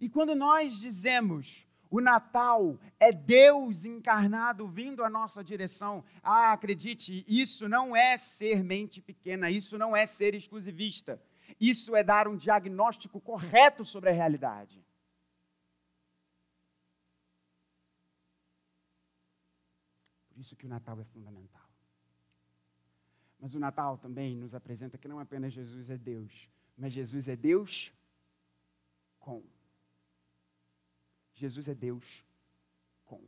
E 0.00 0.08
quando 0.08 0.34
nós 0.34 0.78
dizemos 0.80 1.66
o 1.90 2.00
Natal 2.00 2.78
é 2.98 3.12
Deus 3.12 3.84
encarnado 3.84 4.66
vindo 4.66 5.04
à 5.04 5.08
nossa 5.08 5.42
direção, 5.42 6.04
ah, 6.22 6.52
acredite, 6.52 7.24
isso 7.28 7.68
não 7.68 7.94
é 7.94 8.16
ser 8.16 8.62
mente 8.62 9.00
pequena, 9.00 9.50
isso 9.50 9.78
não 9.78 9.96
é 9.96 10.04
ser 10.04 10.34
exclusivista, 10.34 11.20
isso 11.60 11.94
é 11.94 12.02
dar 12.02 12.26
um 12.28 12.36
diagnóstico 12.36 13.20
correto 13.20 13.84
sobre 13.84 14.10
a 14.10 14.12
realidade. 14.12 14.84
Por 20.34 20.35
isso 20.46 20.56
que 20.56 20.66
o 20.66 20.68
Natal 20.68 20.98
é 21.00 21.04
fundamental. 21.04 21.68
Mas 23.38 23.54
o 23.54 23.58
Natal 23.58 23.98
também 23.98 24.36
nos 24.36 24.54
apresenta 24.54 24.96
que 24.96 25.08
não 25.08 25.18
apenas 25.18 25.52
Jesus 25.52 25.90
é 25.90 25.98
Deus, 25.98 26.48
mas 26.76 26.92
Jesus 26.92 27.28
é 27.28 27.36
Deus 27.36 27.92
com. 29.18 29.42
Jesus 31.34 31.68
é 31.68 31.74
Deus 31.74 32.24
com. 33.04 33.22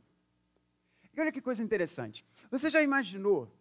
E 1.13 1.19
olha 1.19 1.31
que 1.31 1.41
coisa 1.41 1.63
interessante. 1.63 2.25
Você 2.49 2.69
já 2.69 2.81
imaginou 2.81 3.51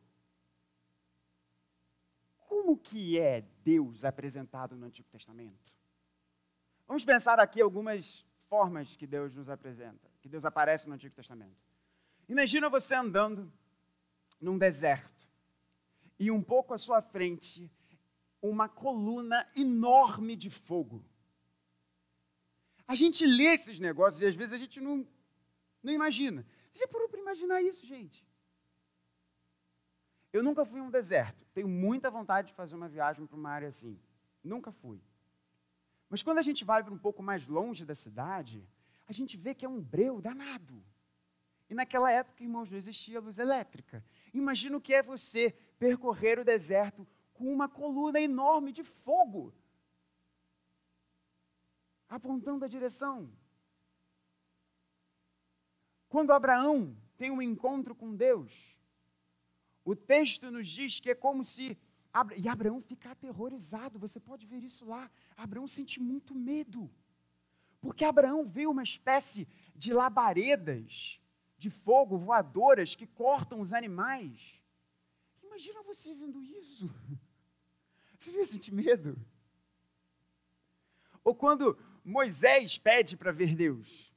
como 2.46 2.78
que 2.78 3.18
é 3.18 3.42
Deus 3.62 4.04
apresentado 4.04 4.76
no 4.76 4.86
Antigo 4.86 5.08
Testamento? 5.10 5.74
Vamos 6.86 7.04
pensar 7.04 7.38
aqui 7.38 7.60
algumas 7.60 8.24
formas 8.48 8.96
que 8.96 9.06
Deus 9.06 9.34
nos 9.34 9.50
apresenta, 9.50 10.08
que 10.22 10.28
Deus 10.28 10.44
aparece 10.44 10.88
no 10.88 10.94
Antigo 10.94 11.14
Testamento. 11.14 11.67
Imagina 12.28 12.68
você 12.68 12.94
andando 12.94 13.50
num 14.40 14.58
deserto 14.58 15.26
e 16.18 16.30
um 16.30 16.42
pouco 16.42 16.74
à 16.74 16.78
sua 16.78 17.00
frente 17.00 17.70
uma 18.42 18.68
coluna 18.68 19.48
enorme 19.56 20.36
de 20.36 20.50
fogo. 20.50 21.04
A 22.86 22.94
gente 22.94 23.26
lê 23.26 23.44
esses 23.44 23.78
negócios 23.78 24.22
e 24.22 24.26
às 24.26 24.34
vezes 24.34 24.54
a 24.54 24.58
gente 24.58 24.80
não, 24.80 25.06
não 25.82 25.92
imagina. 25.92 26.46
Você 26.70 26.80
já 26.80 26.88
parou 26.88 27.08
para 27.08 27.20
imaginar 27.20 27.62
isso, 27.62 27.84
gente? 27.84 28.24
Eu 30.32 30.42
nunca 30.42 30.64
fui 30.64 30.80
em 30.80 30.82
um 30.82 30.90
deserto. 30.90 31.44
Tenho 31.54 31.68
muita 31.68 32.10
vontade 32.10 32.48
de 32.48 32.54
fazer 32.54 32.76
uma 32.76 32.88
viagem 32.88 33.26
para 33.26 33.36
uma 33.36 33.50
área 33.50 33.68
assim. 33.68 33.98
Nunca 34.44 34.70
fui. 34.70 35.00
Mas 36.08 36.22
quando 36.22 36.38
a 36.38 36.42
gente 36.42 36.64
vai 36.64 36.82
para 36.82 36.92
um 36.92 36.98
pouco 36.98 37.22
mais 37.22 37.46
longe 37.46 37.84
da 37.84 37.94
cidade, 37.94 38.66
a 39.06 39.12
gente 39.12 39.36
vê 39.36 39.54
que 39.54 39.64
é 39.64 39.68
um 39.68 39.80
breu 39.80 40.20
danado. 40.20 40.82
E 41.68 41.74
naquela 41.74 42.10
época, 42.10 42.42
irmãos, 42.42 42.70
não 42.70 42.76
existia 42.76 43.20
luz 43.20 43.38
elétrica. 43.38 44.04
Imagina 44.32 44.76
o 44.76 44.80
que 44.80 44.94
é 44.94 45.02
você 45.02 45.50
percorrer 45.78 46.38
o 46.38 46.44
deserto 46.44 47.06
com 47.34 47.52
uma 47.52 47.68
coluna 47.68 48.20
enorme 48.20 48.72
de 48.72 48.82
fogo 48.82 49.54
apontando 52.08 52.64
a 52.64 52.68
direção. 52.68 53.30
Quando 56.08 56.32
Abraão 56.32 56.96
tem 57.18 57.30
um 57.30 57.42
encontro 57.42 57.94
com 57.94 58.16
Deus, 58.16 58.74
o 59.84 59.94
texto 59.94 60.50
nos 60.50 60.66
diz 60.68 61.00
que 61.00 61.10
é 61.10 61.14
como 61.14 61.44
se. 61.44 61.78
E 62.36 62.48
Abraão 62.48 62.80
fica 62.80 63.10
aterrorizado, 63.10 63.98
você 63.98 64.18
pode 64.18 64.46
ver 64.46 64.64
isso 64.64 64.86
lá. 64.86 65.10
Abraão 65.36 65.68
sente 65.68 66.00
muito 66.00 66.34
medo, 66.34 66.90
porque 67.80 68.04
Abraão 68.04 68.48
vê 68.48 68.66
uma 68.66 68.82
espécie 68.82 69.46
de 69.76 69.92
labaredas 69.92 71.20
de 71.58 71.68
fogo 71.68 72.16
voadoras 72.16 72.94
que 72.94 73.06
cortam 73.06 73.60
os 73.60 73.72
animais. 73.72 74.58
Imagina 75.42 75.82
você 75.82 76.14
vendo 76.14 76.42
isso. 76.42 76.88
Você 78.16 78.32
ia 78.32 78.44
sentir 78.44 78.72
medo? 78.72 79.16
Ou 81.22 81.36
quando 81.36 81.78
Moisés 82.04 82.76
pede 82.76 83.16
para 83.16 83.30
ver 83.30 83.54
Deus. 83.54 84.12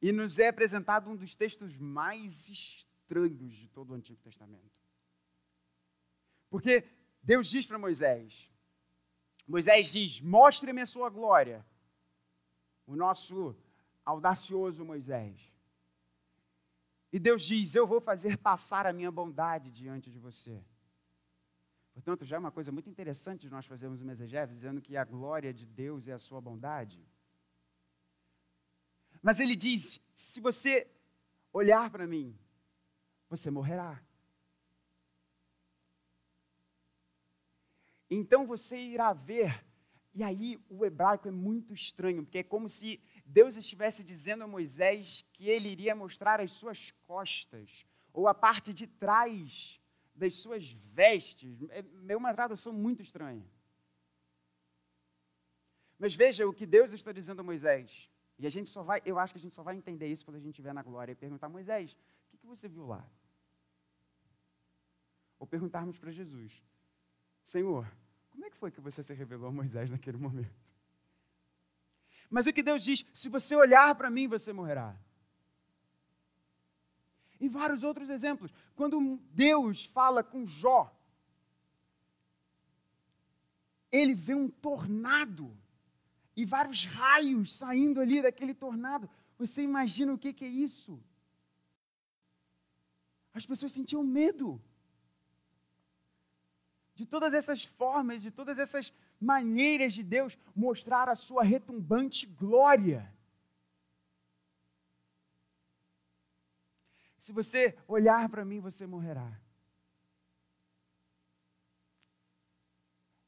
E 0.00 0.12
nos 0.12 0.38
é 0.38 0.48
apresentado 0.48 1.10
um 1.10 1.16
dos 1.16 1.34
textos 1.34 1.76
mais 1.76 2.48
estranhos 2.48 3.54
de 3.54 3.68
todo 3.68 3.90
o 3.90 3.94
Antigo 3.94 4.18
Testamento. 4.22 4.78
Porque 6.48 6.88
Deus 7.22 7.48
diz 7.48 7.66
para 7.66 7.78
Moisés: 7.78 8.50
Moisés 9.46 9.92
diz: 9.92 10.20
Mostre-me 10.20 10.80
a 10.80 10.86
sua 10.86 11.10
glória. 11.10 11.66
O 12.86 12.96
nosso 12.96 13.54
audacioso 14.04 14.84
Moisés. 14.84 15.47
E 17.12 17.18
Deus 17.18 17.42
diz: 17.42 17.74
Eu 17.74 17.86
vou 17.86 18.00
fazer 18.00 18.36
passar 18.36 18.86
a 18.86 18.92
minha 18.92 19.10
bondade 19.10 19.70
diante 19.70 20.10
de 20.10 20.18
você. 20.18 20.62
Portanto, 21.92 22.24
já 22.24 22.36
é 22.36 22.38
uma 22.38 22.52
coisa 22.52 22.70
muito 22.70 22.88
interessante 22.88 23.40
de 23.42 23.50
nós 23.50 23.66
fazermos 23.66 24.02
uma 24.02 24.12
exegese, 24.12 24.54
dizendo 24.54 24.80
que 24.80 24.96
a 24.96 25.04
glória 25.04 25.52
de 25.52 25.66
Deus 25.66 26.06
é 26.06 26.12
a 26.12 26.18
sua 26.18 26.40
bondade. 26.40 27.04
Mas 29.22 29.40
ele 29.40 29.56
diz: 29.56 30.00
se 30.14 30.40
você 30.40 30.86
olhar 31.52 31.90
para 31.90 32.06
mim, 32.06 32.38
você 33.28 33.50
morrerá. 33.50 34.00
Então 38.10 38.46
você 38.46 38.78
irá 38.78 39.12
ver. 39.12 39.64
E 40.14 40.22
aí 40.22 40.58
o 40.68 40.84
hebraico 40.84 41.28
é 41.28 41.30
muito 41.30 41.72
estranho, 41.72 42.24
porque 42.24 42.38
é 42.38 42.42
como 42.42 42.68
se 42.68 43.00
Deus 43.28 43.56
estivesse 43.56 44.02
dizendo 44.02 44.44
a 44.44 44.46
Moisés 44.46 45.22
que 45.34 45.50
ele 45.50 45.68
iria 45.68 45.94
mostrar 45.94 46.40
as 46.40 46.50
suas 46.50 46.90
costas, 47.06 47.86
ou 48.10 48.26
a 48.26 48.34
parte 48.34 48.72
de 48.72 48.86
trás 48.86 49.78
das 50.14 50.36
suas 50.36 50.70
vestes. 50.70 51.58
É 52.08 52.16
uma 52.16 52.32
tradução 52.32 52.72
muito 52.72 53.02
estranha. 53.02 53.46
Mas 55.98 56.14
veja 56.14 56.48
o 56.48 56.54
que 56.54 56.64
Deus 56.64 56.92
está 56.92 57.12
dizendo 57.12 57.40
a 57.40 57.44
Moisés. 57.44 58.10
E 58.38 58.46
a 58.46 58.50
gente 58.50 58.70
só 58.70 58.82
vai, 58.82 59.02
eu 59.04 59.18
acho 59.18 59.34
que 59.34 59.38
a 59.38 59.40
gente 59.42 59.54
só 59.54 59.62
vai 59.62 59.76
entender 59.76 60.06
isso 60.06 60.24
quando 60.24 60.36
a 60.36 60.40
gente 60.40 60.50
estiver 60.50 60.72
na 60.72 60.82
glória 60.82 61.12
e 61.12 61.14
perguntar, 61.14 61.48
Moisés, 61.50 61.92
o 61.92 62.30
que, 62.30 62.38
que 62.38 62.46
você 62.46 62.66
viu 62.66 62.86
lá? 62.86 63.06
Ou 65.38 65.46
perguntarmos 65.46 65.98
para 65.98 66.10
Jesus, 66.10 66.64
Senhor, 67.42 67.86
como 68.30 68.46
é 68.46 68.50
que 68.50 68.56
foi 68.56 68.70
que 68.70 68.80
você 68.80 69.02
se 69.02 69.12
revelou 69.12 69.48
a 69.48 69.52
Moisés 69.52 69.90
naquele 69.90 70.16
momento? 70.16 70.67
Mas 72.30 72.46
o 72.46 72.52
que 72.52 72.62
Deus 72.62 72.82
diz, 72.82 73.04
se 73.12 73.28
você 73.28 73.56
olhar 73.56 73.94
para 73.94 74.10
mim, 74.10 74.28
você 74.28 74.52
morrerá. 74.52 74.94
E 77.40 77.48
vários 77.48 77.82
outros 77.82 78.10
exemplos. 78.10 78.52
Quando 78.74 79.18
Deus 79.32 79.84
fala 79.84 80.22
com 80.22 80.46
Jó, 80.46 80.94
ele 83.90 84.14
vê 84.14 84.34
um 84.34 84.48
tornado 84.48 85.56
e 86.36 86.44
vários 86.44 86.84
raios 86.84 87.54
saindo 87.54 88.00
ali 88.00 88.20
daquele 88.20 88.54
tornado. 88.54 89.08
Você 89.38 89.62
imagina 89.62 90.12
o 90.12 90.18
que, 90.18 90.44
é 90.44 90.48
isso? 90.48 91.02
As 93.32 93.46
pessoas 93.46 93.72
sentiam 93.72 94.02
medo. 94.04 94.60
De 96.94 97.06
todas 97.06 97.32
essas 97.32 97.64
formas, 97.64 98.20
de 98.20 98.30
todas 98.30 98.58
essas 98.58 98.92
maneiras 99.20 99.94
de 99.94 100.02
Deus 100.02 100.38
mostrar 100.54 101.08
a 101.08 101.16
sua 101.16 101.42
retumbante 101.42 102.26
glória. 102.26 103.12
Se 107.18 107.32
você 107.32 107.76
olhar 107.86 108.28
para 108.28 108.44
mim, 108.44 108.60
você 108.60 108.86
morrerá. 108.86 109.38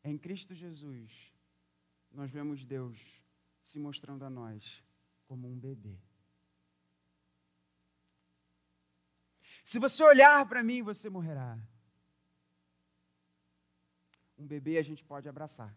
Em 0.02 0.16
Cristo 0.16 0.54
Jesus, 0.54 1.32
nós 2.10 2.30
vemos 2.30 2.64
Deus 2.64 2.98
se 3.62 3.78
mostrando 3.78 4.24
a 4.24 4.30
nós 4.30 4.82
como 5.26 5.48
um 5.48 5.58
bebê. 5.58 5.98
Se 9.62 9.78
você 9.78 10.02
olhar 10.02 10.48
para 10.48 10.62
mim, 10.62 10.82
você 10.82 11.10
morrerá. 11.10 11.58
Um 14.40 14.46
bebê 14.46 14.78
a 14.78 14.82
gente 14.82 15.04
pode 15.04 15.28
abraçar. 15.28 15.76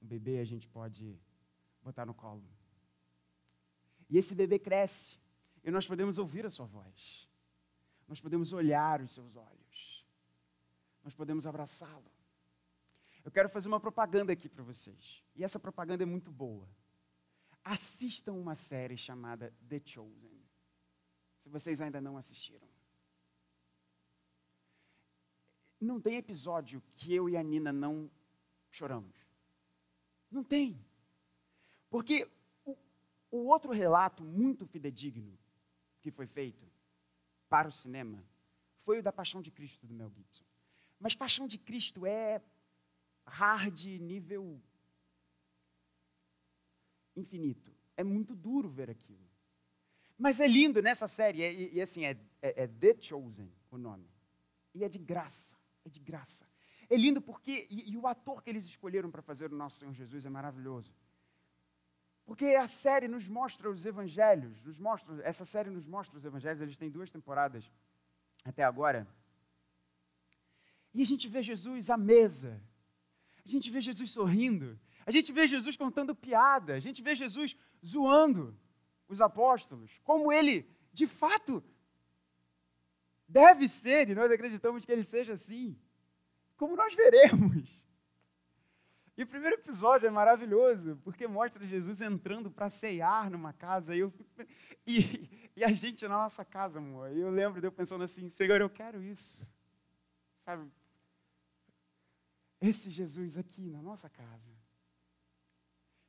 Um 0.00 0.06
bebê 0.06 0.38
a 0.38 0.44
gente 0.44 0.66
pode 0.66 1.20
botar 1.82 2.06
no 2.06 2.14
colo. 2.14 2.42
E 4.08 4.16
esse 4.16 4.34
bebê 4.34 4.58
cresce 4.58 5.18
e 5.62 5.70
nós 5.70 5.86
podemos 5.86 6.16
ouvir 6.16 6.46
a 6.46 6.50
sua 6.50 6.64
voz. 6.64 7.28
Nós 8.08 8.18
podemos 8.18 8.54
olhar 8.54 9.02
os 9.02 9.12
seus 9.12 9.36
olhos. 9.36 10.06
Nós 11.04 11.14
podemos 11.14 11.46
abraçá-lo. 11.46 12.10
Eu 13.22 13.30
quero 13.30 13.50
fazer 13.50 13.68
uma 13.68 13.80
propaganda 13.80 14.32
aqui 14.32 14.48
para 14.48 14.62
vocês. 14.62 15.22
E 15.34 15.44
essa 15.44 15.60
propaganda 15.60 16.02
é 16.02 16.06
muito 16.06 16.32
boa. 16.32 16.66
Assistam 17.62 18.32
uma 18.32 18.54
série 18.54 18.96
chamada 18.96 19.52
The 19.68 19.82
Chosen. 19.84 20.40
Se 21.40 21.50
vocês 21.50 21.80
ainda 21.82 22.00
não 22.00 22.16
assistiram. 22.16 22.75
Não 25.80 26.00
tem 26.00 26.16
episódio 26.16 26.82
que 26.96 27.14
eu 27.14 27.28
e 27.28 27.36
a 27.36 27.42
Nina 27.42 27.72
não 27.72 28.10
choramos. 28.70 29.14
Não 30.30 30.42
tem. 30.42 30.78
Porque 31.90 32.28
o, 32.64 32.76
o 33.30 33.46
outro 33.46 33.72
relato 33.72 34.24
muito 34.24 34.66
fidedigno 34.66 35.38
que 36.00 36.10
foi 36.10 36.26
feito 36.26 36.66
para 37.48 37.68
o 37.68 37.72
cinema 37.72 38.22
foi 38.84 38.98
o 38.98 39.02
da 39.02 39.12
Paixão 39.12 39.40
de 39.40 39.50
Cristo 39.50 39.86
do 39.86 39.94
Mel 39.94 40.10
Gibson. 40.10 40.44
Mas 40.98 41.14
Paixão 41.14 41.46
de 41.46 41.58
Cristo 41.58 42.06
é 42.06 42.40
hard 43.26 43.84
nível 44.00 44.60
infinito. 47.16 47.72
É 47.96 48.04
muito 48.04 48.34
duro 48.34 48.68
ver 48.68 48.90
aquilo. 48.90 49.26
Mas 50.18 50.40
é 50.40 50.46
lindo 50.46 50.80
nessa 50.80 51.06
série, 51.06 51.42
e, 51.42 51.74
e 51.74 51.80
assim, 51.80 52.04
é, 52.04 52.16
é, 52.40 52.62
é, 52.62 52.66
The 52.66 52.96
Chosen 53.00 53.50
o 53.70 53.76
nome. 53.76 54.08
E 54.74 54.84
é 54.84 54.88
de 54.88 54.98
graça, 54.98 55.56
é 55.86 55.88
de 55.88 56.00
graça. 56.00 56.46
É 56.90 56.96
lindo 56.96 57.20
porque, 57.20 57.66
e, 57.70 57.92
e 57.92 57.96
o 57.96 58.06
ator 58.06 58.42
que 58.42 58.50
eles 58.50 58.64
escolheram 58.64 59.10
para 59.10 59.22
fazer 59.22 59.52
o 59.52 59.56
nosso 59.56 59.78
Senhor 59.78 59.94
Jesus 59.94 60.26
é 60.26 60.28
maravilhoso. 60.28 60.92
Porque 62.24 62.46
a 62.46 62.66
série 62.66 63.06
nos 63.06 63.26
mostra 63.28 63.70
os 63.70 63.86
evangelhos, 63.86 64.60
nos 64.64 64.78
mostra, 64.78 65.22
essa 65.22 65.44
série 65.44 65.70
nos 65.70 65.86
mostra 65.86 66.18
os 66.18 66.24
evangelhos, 66.24 66.60
eles 66.60 66.76
têm 66.76 66.90
duas 66.90 67.10
temporadas. 67.10 67.70
até 68.44 68.62
agora. 68.62 69.06
E 70.92 71.02
a 71.02 71.04
gente 71.04 71.28
vê 71.28 71.42
Jesus 71.42 71.90
à 71.90 71.96
mesa, 71.96 72.60
a 73.44 73.48
gente 73.48 73.70
vê 73.70 73.80
Jesus 73.80 74.12
sorrindo, 74.12 74.78
a 75.04 75.10
gente 75.10 75.32
vê 75.32 75.46
Jesus 75.46 75.76
contando 75.76 76.14
piada, 76.14 76.74
a 76.74 76.80
gente 76.80 77.02
vê 77.02 77.14
Jesus 77.14 77.56
zoando 77.84 78.56
os 79.08 79.20
apóstolos, 79.20 79.90
como 80.02 80.32
ele, 80.32 80.68
de 80.92 81.06
fato, 81.06 81.62
deve 83.28 83.66
ser, 83.68 84.08
e 84.08 84.14
nós 84.14 84.30
acreditamos 84.30 84.84
que 84.84 84.92
ele 84.92 85.02
seja 85.04 85.34
assim, 85.34 85.78
como 86.56 86.76
nós 86.76 86.94
veremos. 86.94 87.86
E 89.16 89.22
o 89.22 89.26
primeiro 89.26 89.56
episódio 89.56 90.06
é 90.06 90.10
maravilhoso, 90.10 91.00
porque 91.02 91.26
mostra 91.26 91.64
Jesus 91.64 92.02
entrando 92.02 92.50
para 92.50 92.68
ceiar 92.68 93.30
numa 93.30 93.52
casa, 93.52 93.96
e, 93.96 94.00
eu, 94.00 94.12
e, 94.86 95.50
e, 95.56 95.64
a 95.64 95.72
gente 95.72 96.06
na 96.06 96.16
nossa 96.16 96.44
casa, 96.44 96.78
amor. 96.78 97.10
E 97.12 97.20
eu 97.20 97.30
lembro 97.30 97.60
de 97.60 97.66
eu 97.66 97.72
pensando 97.72 98.04
assim, 98.04 98.28
Senhor, 98.28 98.60
eu 98.60 98.68
quero 98.68 99.02
isso. 99.02 99.48
Sabe? 100.38 100.70
Esse 102.60 102.90
Jesus 102.90 103.38
aqui 103.38 103.70
na 103.70 103.80
nossa 103.80 104.10
casa. 104.10 104.54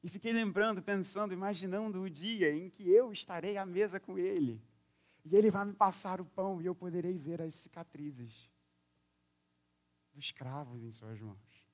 E 0.03 0.09
fiquei 0.09 0.33
lembrando, 0.33 0.81
pensando, 0.81 1.33
imaginando 1.33 2.01
o 2.01 2.09
dia 2.09 2.53
em 2.53 2.69
que 2.69 2.89
eu 2.89 3.11
estarei 3.11 3.57
à 3.57 3.65
mesa 3.65 3.99
com 3.99 4.17
Ele. 4.17 4.61
E 5.29 5.35
Ele 5.35 5.51
vai 5.51 5.65
me 5.65 5.73
passar 5.73 6.21
o 6.21 6.25
pão 6.25 6.61
e 6.61 6.65
eu 6.65 6.73
poderei 6.73 7.17
ver 7.17 7.41
as 7.41 7.53
cicatrizes 7.55 8.49
dos 10.13 10.31
cravos 10.31 10.81
em 10.83 10.91
Suas 10.91 11.19
mãos. 11.19 11.65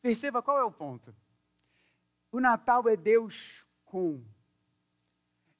Perceba 0.00 0.40
qual 0.40 0.58
é 0.58 0.64
o 0.64 0.70
ponto. 0.70 1.14
O 2.30 2.40
Natal 2.40 2.88
é 2.88 2.96
Deus 2.96 3.66
com. 3.84 4.24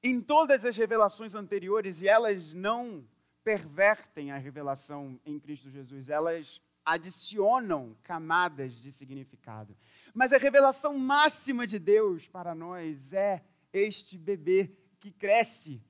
Em 0.01 0.21
todas 0.21 0.65
as 0.65 0.77
revelações 0.77 1.35
anteriores, 1.35 2.03
e 2.03 2.09
elas 2.09 2.55
não 2.55 3.05
pervertem 3.43 4.31
a 4.31 4.39
revelação 4.39 5.21
em 5.27 5.41
Cristo 5.41 5.71
Jesus, 5.71 6.09
elas 6.09 6.61
adicionam 6.85 7.97
camadas 8.03 8.81
de 8.81 8.93
significado. 8.93 9.77
Mas 10.15 10.33
a 10.33 10.39
revelação 10.39 10.97
máxima 10.97 11.67
de 11.67 11.79
Deus 11.81 12.29
para 12.29 12.55
nós 12.55 13.13
é 13.13 13.45
este 13.73 14.17
bebê 14.17 14.73
que 15.01 15.11
cresce 15.11 15.83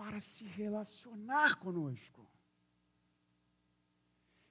para 0.00 0.18
se 0.18 0.44
relacionar 0.44 1.56
conosco. 1.56 2.26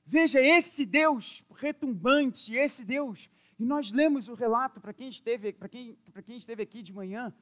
Veja, 0.06 0.40
esse 0.40 0.86
Deus 0.86 1.44
retumbante, 1.56 2.54
esse 2.54 2.86
Deus, 2.86 3.28
e 3.58 3.66
nós 3.66 3.92
lemos 3.92 4.30
o 4.30 4.36
relato, 4.36 4.80
para 4.80 4.94
quem, 4.94 5.10
esteve, 5.10 5.52
para 5.52 5.68
quem, 5.68 5.96
para 6.14 6.22
quem 6.22 6.38
esteve 6.38 6.62
aqui 6.62 6.84
de 6.84 6.94
manhã, 6.94 7.34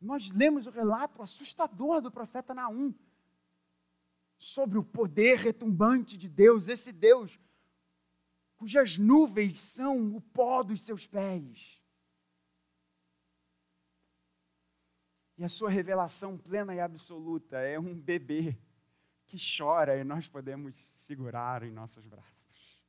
nós 0.00 0.30
lemos 0.30 0.66
o 0.66 0.70
relato 0.70 1.20
assustador 1.20 2.00
do 2.00 2.10
profeta 2.10 2.54
Naum 2.54 2.94
sobre 4.38 4.78
o 4.78 4.82
poder 4.82 5.36
retumbante 5.36 6.16
de 6.16 6.30
Deus, 6.30 6.68
esse 6.68 6.90
Deus 6.90 7.38
cujas 8.56 8.96
nuvens 8.96 9.60
são 9.60 10.16
o 10.16 10.22
pó 10.22 10.62
dos 10.62 10.80
seus 10.80 11.06
pés. 11.06 11.75
E 15.38 15.44
a 15.44 15.48
sua 15.48 15.68
revelação 15.68 16.38
plena 16.38 16.74
e 16.74 16.80
absoluta 16.80 17.58
é 17.58 17.78
um 17.78 17.94
bebê 17.94 18.56
que 19.26 19.36
chora 19.36 19.98
e 19.98 20.04
nós 20.04 20.26
podemos 20.26 20.74
segurar 20.76 21.62
em 21.62 21.70
nossos 21.70 22.06
braços. 22.06 22.82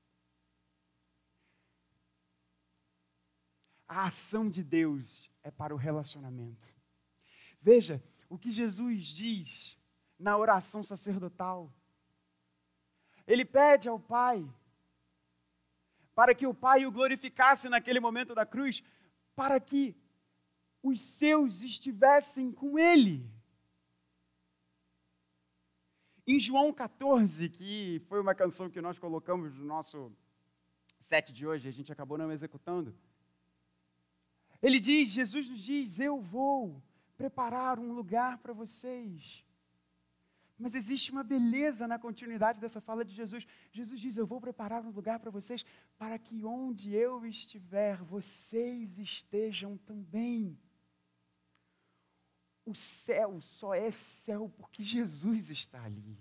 A 3.87 4.05
ação 4.05 4.49
de 4.49 4.63
Deus 4.63 5.31
é 5.43 5.49
para 5.49 5.73
o 5.73 5.77
relacionamento. 5.77 6.67
Veja 7.61 8.03
o 8.29 8.37
que 8.37 8.51
Jesus 8.51 9.05
diz 9.07 9.77
na 10.19 10.37
oração 10.37 10.83
sacerdotal. 10.83 11.73
Ele 13.25 13.45
pede 13.45 13.87
ao 13.87 13.99
Pai 13.99 14.47
para 16.13 16.33
que 16.33 16.47
o 16.47 16.53
Pai 16.53 16.85
o 16.85 16.91
glorificasse 16.91 17.69
naquele 17.69 17.99
momento 17.99 18.33
da 18.33 18.45
cruz, 18.45 18.83
para 19.35 19.59
que 19.59 19.95
os 20.87 20.99
seus 21.01 21.61
estivessem 21.61 22.51
com 22.51 22.77
Ele. 22.77 23.29
Em 26.25 26.39
João 26.39 26.73
14, 26.73 27.49
que 27.49 28.01
foi 28.07 28.19
uma 28.19 28.35
canção 28.35 28.69
que 28.69 28.81
nós 28.81 28.99
colocamos 28.99 29.55
no 29.55 29.63
nosso 29.63 30.11
set 30.99 31.31
de 31.31 31.47
hoje, 31.47 31.69
a 31.69 31.71
gente 31.71 31.91
acabou 31.91 32.17
não 32.17 32.31
executando. 32.31 32.93
Ele 34.61 34.79
diz, 34.79 35.11
Jesus 35.11 35.49
nos 35.49 35.61
diz: 35.61 35.99
Eu 35.99 36.19
vou 36.19 36.81
preparar 37.15 37.79
um 37.79 37.93
lugar 37.93 38.39
para 38.39 38.53
vocês. 38.53 39.43
Mas 40.59 40.73
existe 40.73 41.11
uma 41.11 41.23
beleza 41.23 41.87
na 41.87 41.99
continuidade 41.99 42.59
dessa 42.59 42.81
fala 42.81 43.05
de 43.05 43.13
Jesus. 43.13 43.45
Jesus 43.71 44.01
diz: 44.01 44.17
Eu 44.17 44.25
vou 44.25 44.41
preparar 44.41 44.83
um 44.83 44.89
lugar 44.89 45.19
para 45.19 45.29
vocês, 45.29 45.63
para 45.97 46.17
que 46.17 46.43
onde 46.43 46.93
eu 46.93 47.25
estiver, 47.25 48.03
vocês 48.03 48.97
estejam 48.97 49.77
também. 49.77 50.57
O 52.67 52.75
céu 52.75 53.39
só 53.39 53.73
é 53.73 53.89
céu 53.89 54.53
porque 54.57 54.83
Jesus 54.83 55.49
está 55.49 55.81
ali. 55.85 56.19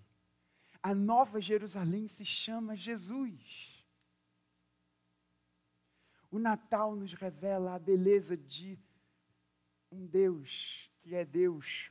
A 0.81 0.95
nova 0.95 1.41
Jerusalém 1.41 2.07
se 2.07 2.25
chama 2.25 2.77
Jesus. 2.77 3.85
O 6.31 6.39
Natal 6.39 6.95
nos 6.95 7.13
revela 7.15 7.75
a 7.75 7.81
beleza 7.81 8.37
de 8.37 8.79
um 9.91 10.07
Deus 10.07 10.89
que 11.01 11.17
é 11.17 11.25
Deus 11.25 11.91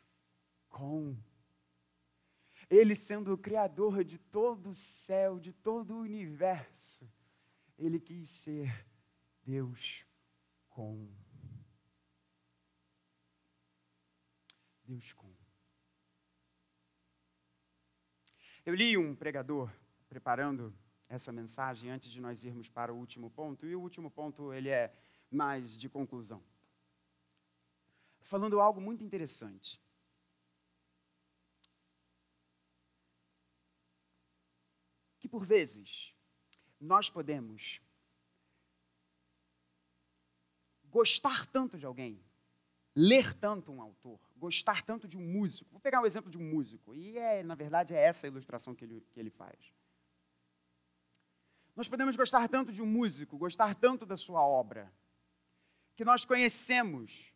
com. 0.70 1.18
Ele 2.70 2.96
sendo 2.96 3.34
o 3.34 3.38
Criador 3.38 4.06
de 4.06 4.18
todo 4.18 4.70
o 4.70 4.76
céu, 4.76 5.38
de 5.38 5.52
todo 5.52 5.96
o 5.96 6.00
universo, 6.00 7.06
ele 7.78 8.00
quis 8.00 8.30
ser 8.30 8.88
Deus 9.44 10.06
com. 10.70 11.25
Deus 14.88 15.14
com. 15.14 15.34
Eu 18.66 18.74
li 18.74 18.98
um 18.98 19.16
pregador 19.16 19.72
preparando 20.08 20.76
essa 21.08 21.32
mensagem 21.32 21.92
antes 21.92 22.10
de 22.10 22.20
nós 22.20 22.44
irmos 22.44 22.70
para 22.70 22.94
o 22.94 22.98
último 22.98 23.30
ponto, 23.30 23.66
e 23.66 23.76
o 23.76 23.82
último 23.82 24.10
ponto 24.10 24.54
ele 24.54 24.70
é 24.70 24.96
mais 25.30 25.78
de 25.78 25.88
conclusão. 25.88 26.44
Falando 28.22 28.60
algo 28.60 28.82
muito 28.82 29.04
interessante. 29.04 29.80
Que 35.20 35.28
por 35.28 35.46
vezes 35.46 36.14
nós 36.80 37.10
podemos 37.10 37.80
gostar 40.86 41.46
tanto 41.46 41.78
de 41.78 41.86
alguém 41.86 42.24
ler 42.96 43.34
tanto 43.34 43.72
um 43.72 43.82
autor, 43.82 44.20
gostar 44.36 44.84
tanto 44.84 45.08
de 45.08 45.18
um 45.18 45.22
músico. 45.22 45.72
Vou 45.72 45.80
pegar 45.80 46.02
um 46.02 46.06
exemplo 46.06 46.30
de 46.30 46.38
um 46.38 46.44
músico, 46.44 46.94
e 46.94 47.18
é, 47.18 47.44
na 47.44 47.56
verdade 47.56 47.94
é 47.94 48.00
essa 48.00 48.28
a 48.28 48.30
ilustração 48.30 48.76
que 48.76 48.84
ele, 48.84 49.06
que 49.12 49.20
ele 49.20 49.30
faz. 49.30 49.58
Nós 51.76 51.88
podemos 51.88 52.16
gostar 52.16 52.48
tanto 52.48 52.72
de 52.72 52.82
um 52.82 52.86
músico, 52.86 53.38
gostar 53.38 53.76
tanto 53.76 54.06
da 54.06 54.16
sua 54.16 54.42
obra, 54.42 54.92
que 55.96 56.06
nós 56.06 56.26
conhecemos 56.26 57.34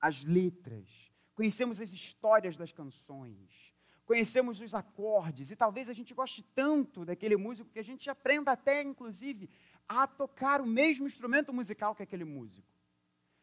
as 0.00 0.24
letras, 0.24 0.88
conhecemos 1.34 1.80
as 1.80 1.92
histórias 1.92 2.56
das 2.56 2.72
canções, 2.72 3.74
conhecemos 4.04 4.60
os 4.60 4.74
acordes, 4.74 5.50
e 5.50 5.56
talvez 5.56 5.88
a 5.88 5.92
gente 5.92 6.14
goste 6.14 6.42
tanto 6.54 7.04
daquele 7.04 7.36
músico 7.36 7.70
que 7.70 7.78
a 7.78 7.84
gente 7.84 8.08
aprenda 8.10 8.52
até, 8.52 8.82
inclusive, 8.82 9.48
a 9.88 10.06
tocar 10.06 10.60
o 10.60 10.66
mesmo 10.66 11.06
instrumento 11.06 11.52
musical 11.52 11.94
que 11.94 12.02
aquele 12.02 12.24
músico 12.24 12.70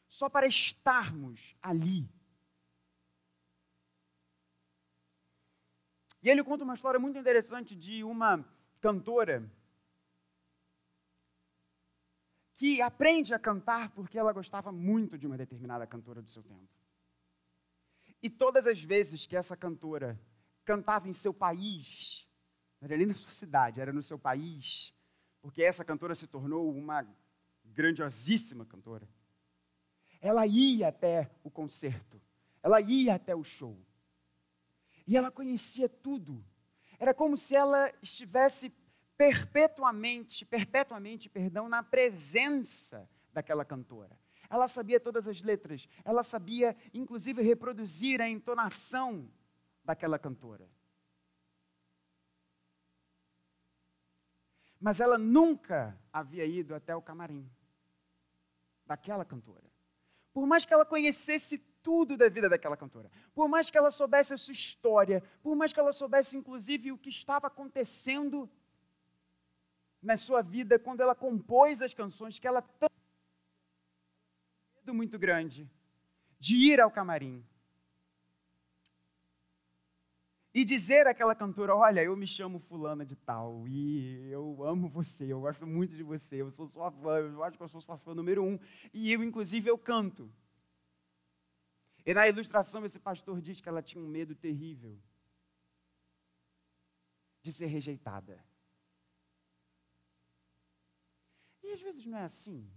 só 0.08 0.30
para 0.30 0.48
estarmos 0.48 1.56
ali. 1.62 2.10
E 6.28 6.30
ele 6.30 6.44
conta 6.44 6.66
uma 6.66 6.74
história 6.74 7.00
muito 7.00 7.18
interessante 7.18 7.74
de 7.74 8.04
uma 8.04 8.46
cantora 8.82 9.50
que 12.56 12.82
aprende 12.82 13.34
a 13.34 13.40
cantar 13.40 13.92
porque 13.92 14.20
ela 14.20 14.34
gostava 14.34 14.70
muito 14.70 15.18
de 15.18 15.26
uma 15.26 15.38
determinada 15.38 15.88
cantora 15.88 16.22
do 16.22 16.30
seu 16.30 16.44
tempo. 16.44 16.68
E 18.22 18.30
todas 18.30 18.68
as 18.68 18.84
vezes 18.84 19.26
que 19.26 19.38
essa 19.38 19.56
cantora 19.56 20.20
cantava 20.66 21.08
em 21.08 21.14
seu 21.14 21.34
país, 21.34 22.28
não 22.82 22.88
era 22.88 22.98
nem 22.98 23.08
na 23.08 23.14
sua 23.14 23.32
cidade, 23.32 23.80
era 23.80 23.94
no 23.94 24.04
seu 24.04 24.20
país, 24.20 24.94
porque 25.42 25.64
essa 25.64 25.86
cantora 25.86 26.14
se 26.14 26.28
tornou 26.28 26.70
uma 26.70 27.08
grandiosíssima 27.64 28.66
cantora 28.66 29.08
ela 30.20 30.46
ia 30.46 30.90
até 30.90 31.30
o 31.44 31.50
concerto, 31.50 32.22
ela 32.62 32.82
ia 32.82 33.16
até 33.16 33.36
o 33.36 33.44
show. 33.44 33.78
E 35.08 35.16
ela 35.16 35.32
conhecia 35.32 35.88
tudo. 35.88 36.44
Era 37.00 37.14
como 37.14 37.38
se 37.38 37.56
ela 37.56 37.92
estivesse 38.02 38.70
perpetuamente, 39.16 40.46
perpetuamente, 40.46 41.30
perdão, 41.30 41.70
na 41.70 41.82
presença 41.82 43.10
daquela 43.34 43.64
cantora. 43.64 44.20
Ela 44.50 44.68
sabia 44.68 45.00
todas 45.00 45.28
as 45.28 45.42
letras, 45.42 45.88
ela 46.06 46.24
sabia 46.24 46.76
inclusive 46.94 47.42
reproduzir 47.42 48.22
a 48.22 48.30
entonação 48.30 49.30
daquela 49.84 50.20
cantora. 50.20 50.70
Mas 54.80 55.00
ela 55.00 55.18
nunca 55.18 56.00
havia 56.14 56.46
ido 56.46 56.76
até 56.76 56.96
o 56.96 57.02
camarim 57.02 57.50
daquela 58.86 59.26
cantora. 59.26 59.66
Por 60.32 60.46
mais 60.46 60.64
que 60.64 60.74
ela 60.74 60.86
conhecesse 60.86 61.58
tudo 61.88 62.18
da 62.18 62.28
vida 62.28 62.50
daquela 62.50 62.76
cantora, 62.76 63.10
por 63.34 63.48
mais 63.48 63.70
que 63.70 63.78
ela 63.78 63.90
soubesse 63.90 64.34
a 64.34 64.38
sua 64.38 64.52
história, 64.52 65.24
por 65.42 65.56
mais 65.56 65.72
que 65.72 65.80
ela 65.80 65.94
soubesse 65.94 66.36
inclusive 66.36 66.92
o 66.92 66.98
que 66.98 67.08
estava 67.08 67.48
acontecendo 67.48 68.50
na 70.02 70.18
sua 70.18 70.42
vida 70.42 70.78
quando 70.78 71.00
ela 71.00 71.16
compôs 71.16 71.82
as 71.82 71.94
canções 71.94 72.40
que 72.40 72.46
ela 72.46 72.62
tão 72.62 72.90
medo 74.76 74.94
muito 74.94 75.18
grande 75.18 75.66
de 76.38 76.58
ir 76.58 76.82
ao 76.82 76.92
camarim 76.92 77.42
e 80.54 80.66
dizer 80.66 81.08
àquela 81.08 81.34
cantora: 81.34 81.74
Olha, 81.74 82.04
eu 82.04 82.18
me 82.18 82.28
chamo 82.28 82.60
Fulana 82.60 83.06
de 83.06 83.16
Tal 83.16 83.66
e 83.66 84.30
eu 84.30 84.62
amo 84.62 84.90
você, 84.90 85.32
eu 85.32 85.40
gosto 85.40 85.66
muito 85.66 85.96
de 85.96 86.04
você, 86.04 86.42
eu 86.42 86.52
sou 86.52 86.68
sua 86.68 86.92
fã, 86.92 87.20
eu 87.20 87.46
acho 87.46 87.56
que 87.56 87.64
eu 87.64 87.70
sou 87.70 87.80
sua 87.80 87.98
fã 87.98 88.14
número 88.14 88.44
um 88.44 88.60
e 88.94 89.14
eu, 89.14 89.24
inclusive, 89.24 89.70
eu 89.70 89.78
canto. 89.78 90.30
E 92.08 92.14
na 92.14 92.26
ilustração, 92.26 92.86
esse 92.86 93.00
pastor 93.02 93.42
diz 93.42 93.60
que 93.60 93.68
ela 93.68 93.84
tinha 93.84 94.02
um 94.02 94.08
medo 94.08 94.34
terrível 94.34 94.98
de 97.42 97.52
ser 97.52 97.66
rejeitada. 97.66 98.42
E 101.62 101.74
às 101.74 101.82
vezes 101.82 102.06
não 102.06 102.18
é 102.18 102.24
assim. 102.24 102.72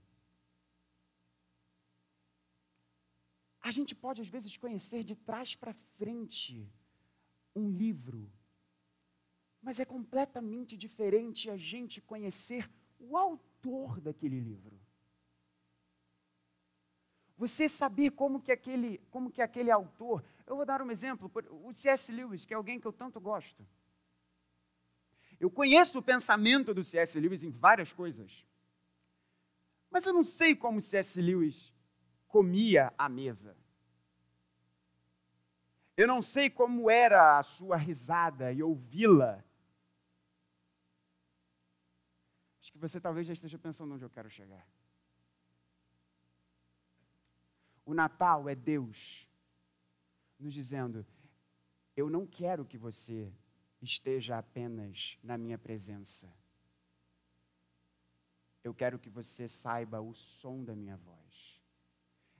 A 3.60 3.70
gente 3.70 3.94
pode, 3.94 4.20
às 4.20 4.26
vezes, 4.26 4.56
conhecer 4.56 5.04
de 5.04 5.14
trás 5.14 5.54
para 5.54 5.74
frente 5.96 6.68
um 7.54 7.70
livro. 7.70 8.28
Mas 9.62 9.78
é 9.78 9.84
completamente 9.84 10.76
diferente 10.76 11.48
a 11.48 11.56
gente 11.56 12.00
conhecer 12.00 12.68
o 12.98 13.16
autor 13.16 14.00
daquele 14.00 14.40
livro. 14.40 14.79
Você 17.40 17.70
saber 17.70 18.10
como 18.10 18.38
que 18.38 18.52
aquele, 18.52 18.98
como 19.10 19.30
que 19.30 19.40
aquele 19.40 19.70
autor, 19.70 20.22
eu 20.46 20.56
vou 20.56 20.66
dar 20.66 20.82
um 20.82 20.90
exemplo, 20.90 21.32
o 21.50 21.72
C.S. 21.72 22.12
Lewis, 22.12 22.44
que 22.44 22.52
é 22.52 22.56
alguém 22.56 22.78
que 22.78 22.86
eu 22.86 22.92
tanto 22.92 23.18
gosto. 23.18 23.66
Eu 25.40 25.50
conheço 25.50 25.98
o 25.98 26.02
pensamento 26.02 26.74
do 26.74 26.84
C.S. 26.84 27.18
Lewis 27.18 27.42
em 27.42 27.48
várias 27.48 27.94
coisas. 27.94 28.44
Mas 29.90 30.04
eu 30.04 30.12
não 30.12 30.22
sei 30.22 30.54
como 30.54 30.82
C.S. 30.82 31.18
Lewis 31.18 31.72
comia 32.28 32.92
à 32.98 33.08
mesa. 33.08 33.56
Eu 35.96 36.06
não 36.06 36.20
sei 36.20 36.50
como 36.50 36.90
era 36.90 37.38
a 37.38 37.42
sua 37.42 37.78
risada 37.78 38.52
e 38.52 38.62
ouvi-la. 38.62 39.42
Acho 42.60 42.70
que 42.70 42.78
você 42.78 43.00
talvez 43.00 43.26
já 43.26 43.32
esteja 43.32 43.58
pensando 43.58 43.94
onde 43.94 44.04
eu 44.04 44.10
quero 44.10 44.28
chegar. 44.28 44.68
O 47.90 47.94
Natal 47.94 48.48
é 48.48 48.54
Deus 48.54 49.28
nos 50.38 50.54
dizendo: 50.54 51.04
Eu 51.96 52.08
não 52.08 52.24
quero 52.24 52.64
que 52.64 52.78
você 52.78 53.34
esteja 53.82 54.38
apenas 54.38 55.18
na 55.24 55.36
minha 55.36 55.58
presença. 55.58 56.32
Eu 58.62 58.72
quero 58.72 58.96
que 58.96 59.10
você 59.10 59.48
saiba 59.48 60.00
o 60.00 60.14
som 60.14 60.62
da 60.62 60.76
minha 60.76 60.96
voz. 60.96 61.60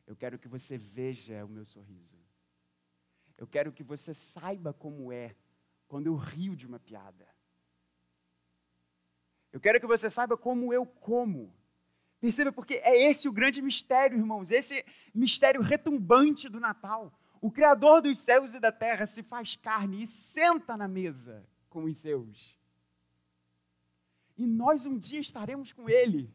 Eu 0.07 0.15
quero 0.15 0.39
que 0.39 0.47
você 0.47 0.79
veja 0.79 1.45
o 1.45 1.49
meu 1.49 1.67
sorriso. 1.67 2.17
Eu 3.37 3.49
quero 3.49 3.73
que 3.73 3.83
você 3.83 4.15
saiba 4.15 4.73
como 4.73 5.11
é 5.11 5.35
quando 5.89 6.07
eu 6.07 6.15
rio 6.15 6.55
de 6.55 6.65
uma 6.65 6.79
piada. 6.79 7.27
Eu 9.51 9.61
quero 9.61 9.81
que 9.81 9.87
você 9.89 10.09
saiba 10.09 10.37
como 10.37 10.73
eu 10.73 10.87
como. 10.87 11.53
Perceba, 12.21 12.53
porque 12.53 12.75
é 12.75 13.09
esse 13.09 13.29
o 13.29 13.33
grande 13.33 13.63
mistério, 13.63 14.19
irmãos, 14.19 14.51
esse 14.51 14.85
mistério 15.15 15.63
retumbante 15.63 16.49
do 16.49 16.61
Natal. 16.61 17.13
O 17.41 17.51
Criador 17.51 18.03
dos 18.03 18.19
céus 18.19 18.53
e 18.53 18.61
da 18.61 18.71
terra 18.71 19.07
se 19.07 19.23
faz 19.23 19.57
carne 19.57 20.03
e 20.03 20.07
senta 20.07 20.77
na 20.77 20.87
mesa 20.87 21.49
com 21.71 21.85
os 21.85 21.97
seus. 21.97 22.59
E 24.37 24.47
nós 24.47 24.85
um 24.85 24.99
dia 24.99 25.21
estaremos 25.21 25.73
com 25.73 25.89
Ele. 25.89 26.31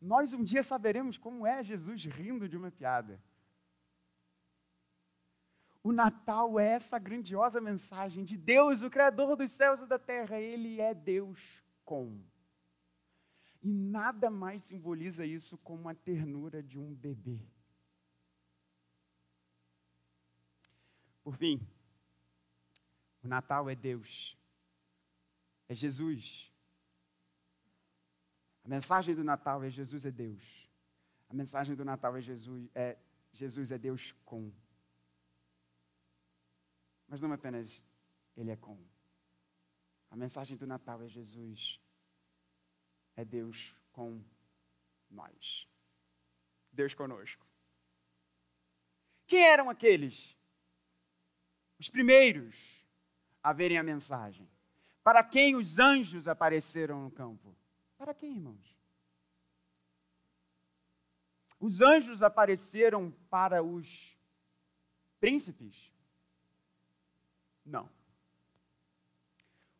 Nós 0.00 0.34
um 0.34 0.44
dia 0.44 0.62
saberemos 0.62 1.16
como 1.16 1.46
é 1.46 1.62
Jesus 1.62 2.04
rindo 2.04 2.48
de 2.48 2.56
uma 2.56 2.70
piada. 2.70 3.18
O 5.82 5.92
Natal 5.92 6.60
é 6.60 6.72
essa 6.72 6.98
grandiosa 6.98 7.60
mensagem 7.60 8.24
de 8.24 8.36
Deus, 8.36 8.82
o 8.82 8.90
Criador 8.90 9.34
dos 9.34 9.50
céus 9.50 9.80
e 9.80 9.86
da 9.86 9.98
terra. 9.98 10.38
Ele 10.38 10.80
é 10.80 10.94
Deus 10.94 11.62
com. 11.84 12.20
E 13.62 13.72
nada 13.72 14.28
mais 14.28 14.64
simboliza 14.64 15.24
isso 15.24 15.56
como 15.58 15.88
a 15.88 15.94
ternura 15.94 16.62
de 16.62 16.78
um 16.78 16.92
bebê. 16.94 17.40
Por 21.22 21.36
fim, 21.36 21.60
o 23.22 23.28
Natal 23.28 23.70
é 23.70 23.76
Deus, 23.76 24.36
é 25.68 25.74
Jesus. 25.74 26.52
A 28.64 28.68
mensagem 28.68 29.14
do 29.14 29.22
Natal 29.22 29.62
é 29.62 29.70
Jesus 29.70 30.04
é 30.04 30.10
Deus. 30.10 30.68
A 31.28 31.34
mensagem 31.34 31.76
do 31.76 31.84
Natal 31.84 32.16
é 32.16 32.20
Jesus 32.20 32.68
é 32.74 32.98
Jesus 33.32 33.70
é 33.70 33.78
Deus 33.78 34.12
com. 34.24 34.52
Mas 37.08 37.22
não 37.22 37.32
apenas 37.32 37.86
Ele 38.36 38.50
é 38.50 38.56
com. 38.56 38.78
A 40.10 40.16
mensagem 40.16 40.56
do 40.56 40.66
Natal 40.66 41.00
é 41.02 41.08
Jesus, 41.08 41.80
é 43.16 43.24
Deus 43.24 43.74
com 43.92 44.22
nós. 45.10 45.68
Deus 46.72 46.94
conosco. 46.94 47.46
Quem 49.26 49.44
eram 49.44 49.68
aqueles? 49.70 50.36
Os 51.78 51.88
primeiros 51.88 52.82
a 53.42 53.52
verem 53.52 53.78
a 53.78 53.82
mensagem. 53.82 54.48
Para 55.02 55.24
quem 55.24 55.56
os 55.56 55.78
anjos 55.78 56.28
apareceram 56.28 57.02
no 57.02 57.10
campo? 57.10 57.54
Para 57.98 58.14
quem, 58.14 58.32
irmãos? 58.32 58.76
Os 61.58 61.80
anjos 61.80 62.22
apareceram 62.22 63.10
para 63.28 63.62
os 63.62 64.16
príncipes? 65.20 65.92
Não. 67.64 67.88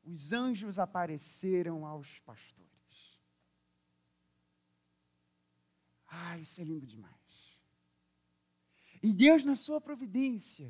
Os 0.04 0.32
anjos 0.32 0.78
apareceram 0.78 1.86
aos 1.86 2.18
pastores. 2.20 2.61
Ah, 6.20 6.38
isso 6.38 6.60
é 6.60 6.64
lindo 6.64 6.86
demais. 6.86 7.12
E 9.02 9.12
Deus, 9.12 9.44
na 9.44 9.56
sua 9.56 9.80
providência, 9.80 10.68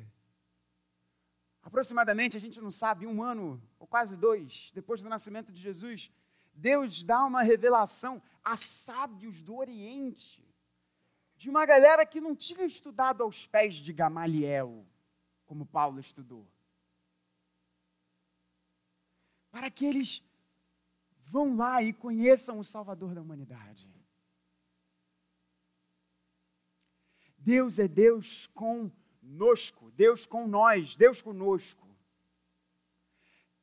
aproximadamente, 1.61 2.37
a 2.37 2.39
gente 2.39 2.59
não 2.61 2.71
sabe, 2.71 3.05
um 3.05 3.21
ano 3.21 3.61
ou 3.77 3.85
quase 3.85 4.15
dois 4.15 4.71
depois 4.73 5.01
do 5.01 5.09
nascimento 5.09 5.51
de 5.51 5.61
Jesus, 5.61 6.11
Deus 6.53 7.03
dá 7.03 7.23
uma 7.25 7.43
revelação 7.43 8.21
a 8.43 8.55
sábios 8.55 9.41
do 9.41 9.55
Oriente, 9.55 10.41
de 11.35 11.49
uma 11.49 11.65
galera 11.65 12.05
que 12.05 12.21
não 12.21 12.35
tinha 12.35 12.65
estudado 12.65 13.21
aos 13.21 13.45
pés 13.45 13.75
de 13.75 13.91
Gamaliel, 13.91 14.85
como 15.45 15.65
Paulo 15.65 15.99
estudou 15.99 16.47
para 19.53 19.69
que 19.69 19.85
eles 19.85 20.23
vão 21.27 21.55
lá 21.55 21.83
e 21.83 21.93
conheçam 21.93 22.57
o 22.57 22.63
Salvador 22.63 23.13
da 23.13 23.21
humanidade. 23.21 23.87
Deus 27.43 27.77
é 27.77 27.87
Deus 27.87 28.47
conosco, 28.47 29.91
Deus 29.91 30.25
com 30.25 30.47
nós, 30.47 30.95
Deus 30.95 31.21
conosco. 31.21 31.83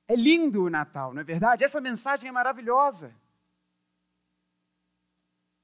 É 0.07 0.15
lindo 0.15 0.65
o 0.65 0.71
Natal, 0.71 1.15
não 1.15 1.23
é 1.23 1.25
verdade? 1.25 1.65
Essa 1.65 1.81
mensagem 1.81 2.29
é 2.29 2.33
maravilhosa. 2.33 3.15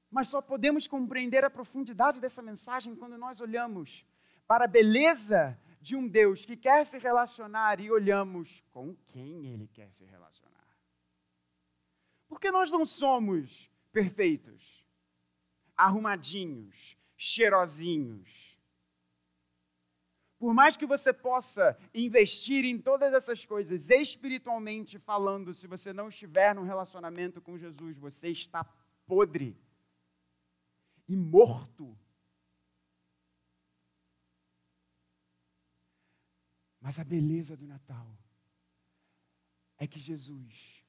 Mas 0.09 0.29
só 0.29 0.41
podemos 0.41 0.87
compreender 0.87 1.45
a 1.45 1.49
profundidade 1.49 2.19
dessa 2.19 2.41
mensagem 2.41 2.95
quando 2.95 3.17
nós 3.17 3.39
olhamos 3.39 4.05
para 4.47 4.65
a 4.65 4.67
beleza 4.67 5.59
de 5.79 5.95
um 5.95 6.07
Deus 6.07 6.43
que 6.43 6.57
quer 6.57 6.83
se 6.85 6.97
relacionar 6.97 7.79
e 7.79 7.91
olhamos 7.91 8.63
com 8.71 8.95
quem 9.07 9.45
ele 9.45 9.67
quer 9.67 9.93
se 9.93 10.05
relacionar. 10.05 10.65
Porque 12.27 12.49
nós 12.49 12.71
não 12.71 12.85
somos 12.85 13.69
perfeitos, 13.91 14.85
arrumadinhos, 15.75 16.96
cheirosinhos. 17.17 18.55
Por 20.39 20.53
mais 20.53 20.77
que 20.77 20.85
você 20.85 21.11
possa 21.11 21.77
investir 21.93 22.63
em 22.63 22.79
todas 22.79 23.11
essas 23.11 23.43
coisas 23.43 23.89
espiritualmente 23.89 24.99
falando, 24.99 25.53
se 25.53 25.65
você 25.65 25.91
não 25.91 26.09
estiver 26.09 26.53
num 26.53 26.63
relacionamento 26.63 27.41
com 27.41 27.57
Jesus, 27.57 27.97
você 27.97 28.29
está 28.29 28.63
podre 29.05 29.57
e 31.07 31.15
morto 31.15 31.97
Mas 36.79 37.01
a 37.01 37.03
beleza 37.03 37.57
do 37.57 37.67
Natal 37.67 38.07
é 39.77 39.85
que 39.85 39.99
Jesus 39.99 40.85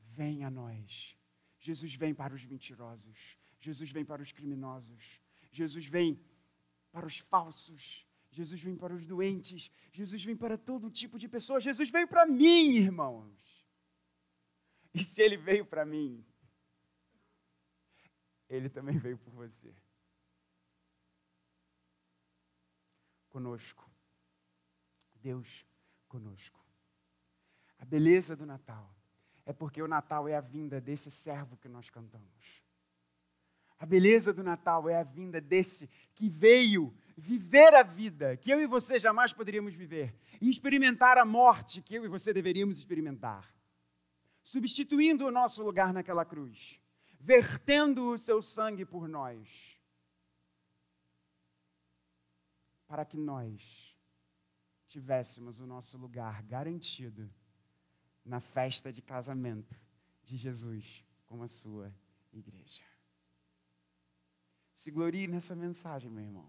vem 0.00 0.44
a 0.44 0.50
nós 0.50 1.18
Jesus 1.58 1.94
vem 1.94 2.14
para 2.14 2.34
os 2.34 2.44
mentirosos. 2.44 3.36
Jesus 3.60 3.90
vem 3.90 4.04
para 4.04 4.22
os 4.22 4.32
criminosos. 4.32 5.20
Jesus 5.58 5.86
vem 5.86 6.10
para 6.92 7.06
os 7.06 7.18
falsos. 7.18 8.06
Jesus 8.30 8.60
vem 8.62 8.76
para 8.76 8.94
os 8.94 9.06
doentes. 9.06 9.70
Jesus 9.92 10.22
vem 10.22 10.36
para 10.36 10.56
todo 10.56 10.90
tipo 10.90 11.18
de 11.18 11.28
pessoa. 11.28 11.60
Jesus 11.60 11.90
veio 11.90 12.08
para 12.08 12.24
mim, 12.26 12.76
irmãos. 12.76 13.36
E 14.94 15.02
se 15.02 15.20
ele 15.22 15.36
veio 15.36 15.64
para 15.66 15.84
mim, 15.84 16.24
ele 18.48 18.68
também 18.68 18.96
veio 18.98 19.18
por 19.18 19.32
você. 19.32 19.74
Conosco. 23.28 23.84
Deus 25.16 25.66
conosco. 26.06 26.64
A 27.78 27.84
beleza 27.84 28.36
do 28.36 28.46
Natal 28.46 28.94
é 29.44 29.52
porque 29.52 29.82
o 29.82 29.88
Natal 29.88 30.28
é 30.28 30.34
a 30.36 30.40
vinda 30.40 30.80
desse 30.80 31.10
servo 31.10 31.56
que 31.56 31.68
nós 31.68 31.90
cantamos. 31.90 32.67
A 33.78 33.86
beleza 33.86 34.32
do 34.32 34.42
Natal 34.42 34.88
é 34.88 34.96
a 34.96 35.04
vinda 35.04 35.40
desse 35.40 35.88
que 36.14 36.28
veio 36.28 36.92
viver 37.16 37.74
a 37.74 37.82
vida 37.82 38.36
que 38.36 38.50
eu 38.50 38.60
e 38.60 38.66
você 38.66 38.98
jamais 38.98 39.32
poderíamos 39.32 39.74
viver 39.74 40.14
e 40.40 40.50
experimentar 40.50 41.16
a 41.16 41.24
morte 41.24 41.80
que 41.82 41.94
eu 41.94 42.04
e 42.04 42.08
você 42.08 42.32
deveríamos 42.32 42.78
experimentar, 42.78 43.54
substituindo 44.42 45.26
o 45.26 45.30
nosso 45.30 45.62
lugar 45.62 45.92
naquela 45.92 46.24
cruz, 46.24 46.80
vertendo 47.20 48.10
o 48.10 48.18
seu 48.18 48.42
sangue 48.42 48.84
por 48.84 49.08
nós, 49.08 49.48
para 52.88 53.04
que 53.04 53.16
nós 53.16 53.96
tivéssemos 54.88 55.60
o 55.60 55.66
nosso 55.66 55.98
lugar 55.98 56.42
garantido 56.42 57.30
na 58.24 58.40
festa 58.40 58.92
de 58.92 59.02
casamento 59.02 59.78
de 60.24 60.36
Jesus 60.36 61.04
com 61.26 61.42
a 61.42 61.48
sua 61.48 61.94
igreja. 62.32 62.97
Se 64.80 64.92
glorie 64.92 65.26
nessa 65.26 65.56
mensagem, 65.56 66.08
meu 66.08 66.22
irmão. 66.22 66.48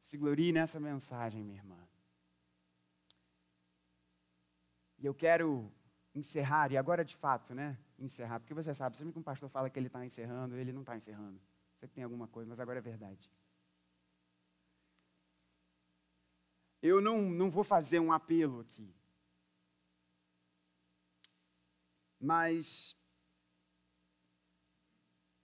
Se 0.00 0.16
glorie 0.16 0.50
nessa 0.50 0.80
mensagem, 0.80 1.44
minha 1.44 1.58
irmã. 1.58 1.80
E 4.98 5.04
eu 5.04 5.14
quero 5.14 5.70
encerrar, 6.14 6.72
e 6.72 6.76
agora 6.78 7.04
de 7.04 7.14
fato, 7.14 7.54
né? 7.54 7.78
Encerrar, 7.98 8.40
porque 8.40 8.54
você 8.54 8.74
sabe, 8.74 8.96
sempre 8.96 9.12
que 9.12 9.18
um 9.18 9.22
pastor 9.30 9.50
fala 9.50 9.68
que 9.68 9.78
ele 9.78 9.88
está 9.88 10.06
encerrando, 10.06 10.56
ele 10.56 10.72
não 10.72 10.80
está 10.80 10.96
encerrando. 10.96 11.38
Sempre 11.78 11.96
tem 11.96 12.04
alguma 12.04 12.26
coisa, 12.28 12.48
mas 12.48 12.60
agora 12.60 12.78
é 12.78 12.82
verdade. 12.82 13.30
Eu 16.80 17.02
não, 17.02 17.20
não 17.20 17.50
vou 17.50 17.64
fazer 17.64 18.00
um 18.00 18.10
apelo 18.10 18.60
aqui. 18.60 18.88
mas 22.18 22.96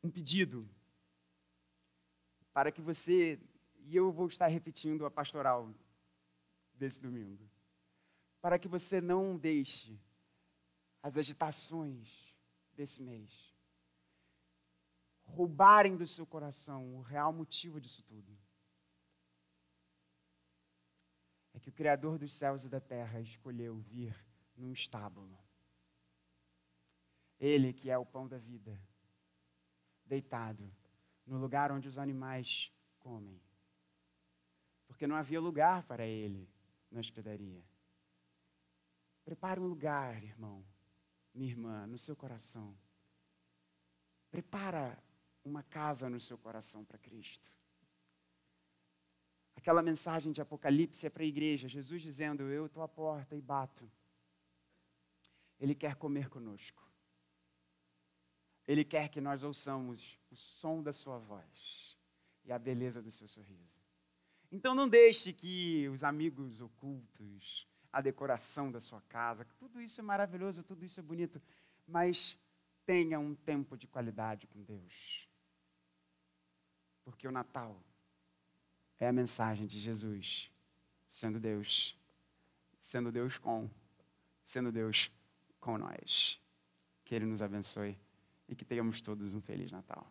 um 0.02 0.10
pedido 0.10 0.66
para 2.52 2.70
que 2.70 2.80
você, 2.80 3.40
e 3.80 3.96
eu 3.96 4.10
vou 4.12 4.26
estar 4.26 4.46
repetindo 4.46 5.06
a 5.06 5.10
pastoral 5.10 5.72
desse 6.74 7.00
domingo, 7.00 7.48
para 8.40 8.58
que 8.58 8.68
você 8.68 9.00
não 9.00 9.36
deixe 9.36 9.98
as 11.02 11.16
agitações 11.16 12.36
desse 12.74 13.02
mês 13.02 13.52
roubarem 15.24 15.96
do 15.96 16.06
seu 16.06 16.26
coração 16.26 16.94
o 16.96 17.00
real 17.00 17.32
motivo 17.32 17.80
disso 17.80 18.02
tudo. 18.02 18.38
É 21.54 21.60
que 21.60 21.70
o 21.70 21.72
Criador 21.72 22.18
dos 22.18 22.34
céus 22.34 22.64
e 22.64 22.68
da 22.68 22.80
terra 22.80 23.20
escolheu 23.20 23.78
vir 23.78 24.14
num 24.56 24.72
estábulo 24.72 25.38
ele 27.42 27.72
que 27.72 27.90
é 27.90 27.98
o 27.98 28.06
pão 28.06 28.28
da 28.28 28.38
vida, 28.38 28.80
deitado 30.06 30.72
no 31.26 31.38
lugar 31.38 31.70
onde 31.70 31.88
os 31.88 31.98
animais 31.98 32.72
comem. 32.98 33.40
Porque 34.86 35.06
não 35.06 35.16
havia 35.16 35.40
lugar 35.40 35.82
para 35.84 36.06
ele 36.06 36.48
na 36.90 37.00
hospedaria. 37.00 37.64
Prepare 39.24 39.60
um 39.60 39.66
lugar, 39.66 40.22
irmão, 40.22 40.64
minha 41.32 41.50
irmã, 41.50 41.86
no 41.86 41.98
seu 41.98 42.16
coração. 42.16 42.76
Prepara 44.30 44.98
uma 45.44 45.62
casa 45.62 46.08
no 46.10 46.20
seu 46.20 46.36
coração 46.36 46.84
para 46.84 46.98
Cristo. 46.98 47.48
Aquela 49.54 49.82
mensagem 49.82 50.32
de 50.32 50.40
Apocalipse 50.40 51.06
é 51.06 51.10
para 51.10 51.22
a 51.22 51.26
igreja, 51.26 51.68
Jesus 51.68 52.02
dizendo: 52.02 52.42
Eu 52.44 52.66
estou 52.66 52.82
à 52.82 52.88
porta 52.88 53.36
e 53.36 53.40
bato. 53.40 53.90
Ele 55.60 55.74
quer 55.74 55.94
comer 55.94 56.28
conosco. 56.28 56.91
Ele 58.66 58.84
quer 58.84 59.08
que 59.08 59.20
nós 59.20 59.42
ouçamos 59.42 60.18
o 60.30 60.36
som 60.36 60.82
da 60.82 60.92
sua 60.92 61.18
voz 61.18 61.96
e 62.44 62.52
a 62.52 62.58
beleza 62.58 63.02
do 63.02 63.10
seu 63.10 63.26
sorriso. 63.26 63.76
Então 64.50 64.74
não 64.74 64.88
deixe 64.88 65.32
que 65.32 65.88
os 65.88 66.04
amigos 66.04 66.60
ocultos, 66.60 67.66
a 67.92 68.00
decoração 68.00 68.70
da 68.70 68.80
sua 68.80 69.00
casa, 69.02 69.46
tudo 69.58 69.80
isso 69.80 70.00
é 70.00 70.04
maravilhoso, 70.04 70.62
tudo 70.62 70.84
isso 70.84 71.00
é 71.00 71.02
bonito, 71.02 71.40
mas 71.86 72.36
tenha 72.84 73.18
um 73.18 73.34
tempo 73.34 73.76
de 73.76 73.86
qualidade 73.86 74.46
com 74.46 74.62
Deus. 74.62 75.28
Porque 77.04 77.26
o 77.26 77.32
Natal 77.32 77.82
é 78.98 79.08
a 79.08 79.12
mensagem 79.12 79.66
de 79.66 79.80
Jesus 79.80 80.50
sendo 81.10 81.40
Deus, 81.40 81.96
sendo 82.78 83.10
Deus 83.10 83.36
com, 83.38 83.68
sendo 84.44 84.70
Deus 84.70 85.10
com 85.60 85.76
nós. 85.76 86.40
Que 87.04 87.14
Ele 87.14 87.26
nos 87.26 87.42
abençoe 87.42 87.98
e 88.52 88.54
que 88.54 88.64
tenhamos 88.64 89.00
todos 89.00 89.32
um 89.34 89.40
Feliz 89.40 89.72
Natal. 89.72 90.06